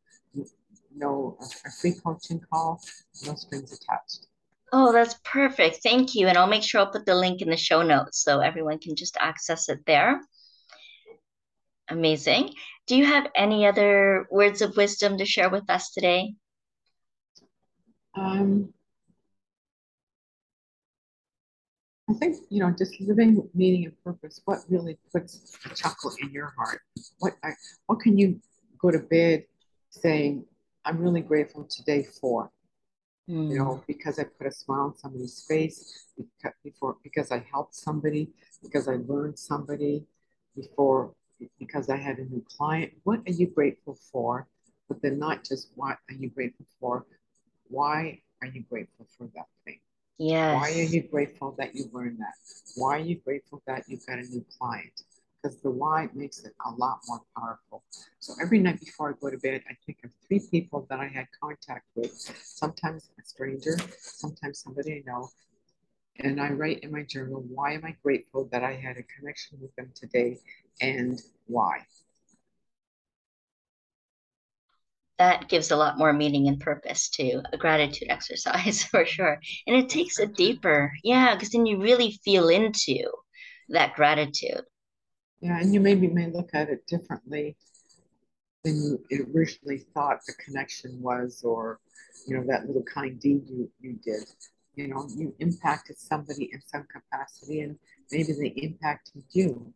no 0.97 1.37
a 1.67 1.71
free 1.71 1.95
coaching 2.03 2.41
call, 2.51 2.81
no 3.27 3.35
strings 3.35 3.73
attached. 3.73 4.27
Oh, 4.73 4.93
that's 4.93 5.19
perfect. 5.25 5.81
Thank 5.83 6.15
you. 6.15 6.29
And 6.29 6.39
I'll 6.39 6.47
make 6.47 6.63
sure 6.63 6.81
I'll 6.81 6.93
put 6.93 7.05
the 7.05 7.15
link 7.15 7.43
in 7.43 7.51
the 7.51 7.57
show 7.57 7.83
notes 7.83 8.23
so 8.23 8.39
everyone 8.39 8.79
can 8.79 8.95
just 8.95 9.17
access 9.19 9.69
it 9.69 9.81
there. 9.85 10.21
Amazing. 11.91 12.55
Do 12.87 12.97
you 12.97 13.05
have 13.05 13.27
any 13.35 13.67
other 13.67 14.27
words 14.31 14.63
of 14.63 14.77
wisdom 14.77 15.19
to 15.19 15.25
share 15.25 15.51
with 15.51 15.69
us 15.69 15.91
today? 15.91 16.35
Um, 18.15 18.73
I 22.09 22.13
think, 22.15 22.37
you 22.49 22.61
know, 22.61 22.71
just 22.77 23.01
living 23.01 23.49
meaning 23.55 23.87
and 23.87 24.05
purpose, 24.05 24.41
what 24.45 24.59
really 24.69 24.99
puts 25.13 25.57
a 25.65 25.75
chuckle 25.75 26.13
in 26.23 26.31
your 26.31 26.53
heart? 26.57 26.81
What 27.19 27.35
I, 27.43 27.51
what 27.87 28.01
can 28.01 28.17
you 28.17 28.41
go 28.79 28.91
to 28.91 28.99
bed 28.99 29.45
saying, 29.91 30.45
I'm 30.85 30.99
really 30.99 31.21
grateful 31.21 31.65
today 31.65 32.07
for? 32.21 32.51
Mm. 33.29 33.51
You 33.51 33.59
know, 33.59 33.75
hmm. 33.75 33.83
because 33.87 34.19
I 34.19 34.25
put 34.25 34.47
a 34.47 34.53
smile 34.53 34.81
on 34.81 34.97
somebody's 34.97 35.45
face, 35.49 36.07
because, 36.17 36.53
before 36.65 36.97
because 37.03 37.31
I 37.31 37.45
helped 37.53 37.75
somebody, 37.75 38.31
because 38.63 38.89
I 38.89 38.97
learned 39.07 39.39
somebody, 39.39 40.05
before 40.57 41.15
because 41.59 41.89
I 41.89 41.97
had 41.97 42.19
a 42.19 42.25
new 42.25 42.45
client. 42.57 42.93
What 43.05 43.21
are 43.27 43.33
you 43.33 43.47
grateful 43.47 43.99
for? 44.13 44.47
But 44.89 45.03
then 45.03 45.19
not 45.19 45.45
just 45.45 45.71
what 45.77 45.99
are 46.09 46.15
you 46.15 46.31
grateful 46.31 46.67
for? 46.81 47.07
Why 47.69 48.21
are 48.43 48.49
you 48.49 48.65
grateful 48.69 49.07
for 49.17 49.29
that 49.35 49.47
thing? 49.65 49.79
Yes. 50.19 50.55
Why 50.55 50.71
are 50.71 50.83
you 50.83 51.03
grateful 51.03 51.55
that 51.59 51.75
you 51.75 51.89
learned 51.93 52.19
that? 52.19 52.35
Why 52.77 52.97
are 52.97 53.01
you 53.01 53.21
grateful 53.25 53.63
that 53.67 53.85
you 53.89 53.99
got 54.07 54.19
a 54.19 54.23
new 54.23 54.45
client? 54.59 54.93
Because 55.43 55.59
the 55.61 55.71
why 55.71 56.09
makes 56.13 56.45
it 56.45 56.53
a 56.67 56.71
lot 56.73 56.99
more 57.09 57.23
powerful. 57.39 57.83
So 58.19 58.35
every 58.43 58.59
night 58.59 58.81
before 58.81 59.11
I 59.11 59.13
go 59.19 59.31
to 59.31 59.39
bed, 59.39 59.63
I 59.71 59.75
think 59.87 59.99
of 60.05 60.11
three 60.29 60.43
people 60.51 60.87
that 60.91 61.01
I 61.01 61.07
had 61.07 61.29
contact 61.41 61.87
with, 61.95 62.13
sometimes 62.13 63.09
a 63.19 63.25
stranger, 63.25 63.77
sometimes 63.99 64.61
somebody 64.61 64.97
I 64.97 65.11
know. 65.11 65.31
And 66.23 66.41
I 66.41 66.51
write 66.51 66.81
in 66.81 66.93
my 66.93 67.03
journal, 67.03 67.45
why 67.49 67.73
am 67.73 67.85
I 67.85 67.97
grateful 68.03 68.49
that 68.53 68.63
I 68.63 68.73
had 68.73 68.97
a 68.97 69.03
connection 69.03 69.59
with 69.61 69.75
them 69.77 69.91
today 69.95 70.39
and 70.81 71.21
why? 71.47 71.87
that 75.21 75.51
gives 75.51 75.71
a 75.71 75.77
lot 75.77 75.99
more 75.99 76.15
meaning 76.15 76.49
and 76.49 76.59
purpose 76.59 77.11
to 77.11 77.43
a 77.53 77.57
gratitude 77.59 78.09
exercise 78.11 78.83
for 78.83 79.05
sure. 79.05 79.39
And 79.67 79.77
it 79.77 79.91
takes 79.91 80.19
it 80.19 80.35
deeper. 80.35 80.91
Yeah, 81.05 81.35
because 81.35 81.51
then 81.51 81.67
you 81.67 81.79
really 81.79 82.19
feel 82.25 82.49
into 82.49 83.05
that 83.69 83.95
gratitude. 83.95 84.63
Yeah, 85.43 85.61
and 85.61 85.75
you 85.75 85.81
maybe 85.81 86.09
may 86.09 86.31
look 86.31 86.49
at 86.55 86.71
it 86.71 86.87
differently 86.87 87.55
than 88.65 88.99
you 89.11 89.27
originally 89.35 89.85
thought 89.93 90.21
the 90.27 90.33
connection 90.43 91.01
was, 91.03 91.43
or 91.45 91.81
you 92.27 92.37
know, 92.37 92.45
that 92.47 92.67
little 92.67 92.83
kind 92.83 93.21
deed 93.21 93.43
you, 93.47 93.71
you 93.79 93.99
did. 94.03 94.25
You 94.75 94.89
know, 94.89 95.07
you 95.17 95.35
impacted 95.41 95.99
somebody 95.99 96.51
in 96.53 96.61
some 96.67 96.87
capacity 96.91 97.61
and 97.61 97.77
maybe 98.11 98.33
they 98.33 98.49
impacted 98.49 99.25
you. 99.33 99.73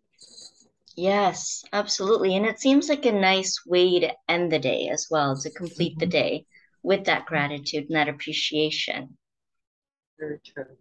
Yes, 0.96 1.64
absolutely. 1.72 2.36
And 2.36 2.46
it 2.46 2.60
seems 2.60 2.88
like 2.88 3.04
a 3.04 3.12
nice 3.12 3.66
way 3.66 4.00
to 4.00 4.12
end 4.28 4.52
the 4.52 4.58
day 4.58 4.88
as 4.88 5.08
well, 5.10 5.36
to 5.36 5.50
complete 5.50 5.98
the 5.98 6.06
mm-hmm. 6.06 6.10
day 6.10 6.46
with 6.82 7.04
that 7.04 7.26
gratitude 7.26 7.86
and 7.88 7.96
that 7.96 8.08
appreciation. 8.08 9.16
Very 10.18 10.40
true. 10.44 10.76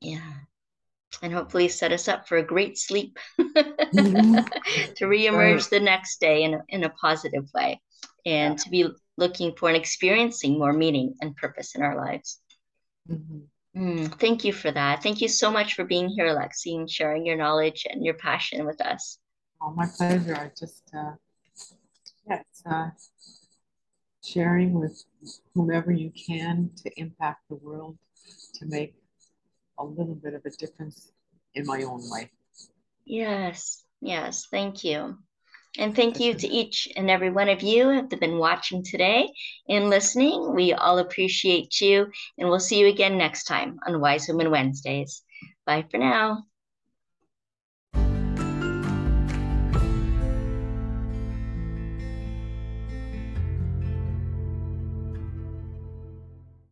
Yeah. 0.00 0.32
And 1.22 1.32
hopefully 1.32 1.68
set 1.68 1.92
us 1.92 2.08
up 2.08 2.26
for 2.26 2.38
a 2.38 2.46
great 2.46 2.76
sleep 2.78 3.18
mm-hmm. 3.40 4.36
to 4.96 5.04
reemerge 5.04 5.54
right. 5.54 5.70
the 5.70 5.80
next 5.80 6.20
day 6.20 6.42
in 6.42 6.54
a, 6.54 6.60
in 6.68 6.84
a 6.84 6.90
positive 6.90 7.48
way 7.54 7.80
and 8.26 8.54
yeah. 8.54 8.64
to 8.64 8.70
be 8.70 8.86
looking 9.16 9.54
for 9.56 9.68
and 9.68 9.76
experiencing 9.76 10.58
more 10.58 10.72
meaning 10.72 11.14
and 11.20 11.36
purpose 11.36 11.74
in 11.76 11.82
our 11.82 11.96
lives. 11.96 12.40
Mm-hmm. 13.10 13.38
Mm, 13.74 14.20
thank 14.20 14.44
you 14.44 14.52
for 14.52 14.70
that. 14.70 15.02
Thank 15.02 15.20
you 15.20 15.28
so 15.28 15.50
much 15.50 15.74
for 15.74 15.84
being 15.84 16.08
here, 16.08 16.26
Lexi, 16.26 16.76
and 16.76 16.90
sharing 16.90 17.24
your 17.24 17.36
knowledge 17.36 17.86
and 17.88 18.04
your 18.04 18.14
passion 18.14 18.66
with 18.66 18.80
us. 18.80 19.18
Oh, 19.60 19.70
my 19.70 19.86
pleasure. 19.96 20.36
I 20.36 20.50
just, 20.58 20.82
uh, 20.94 21.12
yeah, 22.28 22.42
uh, 22.70 22.90
sharing 24.22 24.74
with 24.74 25.04
whomever 25.54 25.90
you 25.90 26.10
can 26.10 26.70
to 26.84 27.00
impact 27.00 27.48
the 27.48 27.56
world, 27.56 27.96
to 28.54 28.66
make 28.66 28.94
a 29.78 29.84
little 29.84 30.14
bit 30.14 30.34
of 30.34 30.44
a 30.44 30.50
difference 30.50 31.10
in 31.54 31.66
my 31.66 31.82
own 31.82 32.02
way. 32.10 32.30
Yes, 33.04 33.84
yes, 34.00 34.46
thank 34.50 34.84
you. 34.84 35.18
And 35.78 35.96
thank 35.96 36.20
you 36.20 36.34
to 36.34 36.46
each 36.46 36.86
and 36.96 37.10
every 37.10 37.30
one 37.30 37.48
of 37.48 37.62
you 37.62 37.84
who 37.84 37.90
have 37.90 38.10
been 38.10 38.38
watching 38.38 38.84
today 38.84 39.32
and 39.68 39.88
listening. 39.88 40.54
We 40.54 40.74
all 40.74 40.98
appreciate 40.98 41.80
you, 41.80 42.10
and 42.36 42.48
we'll 42.48 42.60
see 42.60 42.78
you 42.78 42.88
again 42.88 43.16
next 43.16 43.44
time 43.44 43.78
on 43.86 44.00
Wise 44.00 44.28
Women 44.28 44.50
Wednesdays. 44.50 45.22
Bye 45.64 45.86
for 45.90 45.96
now. 45.96 46.44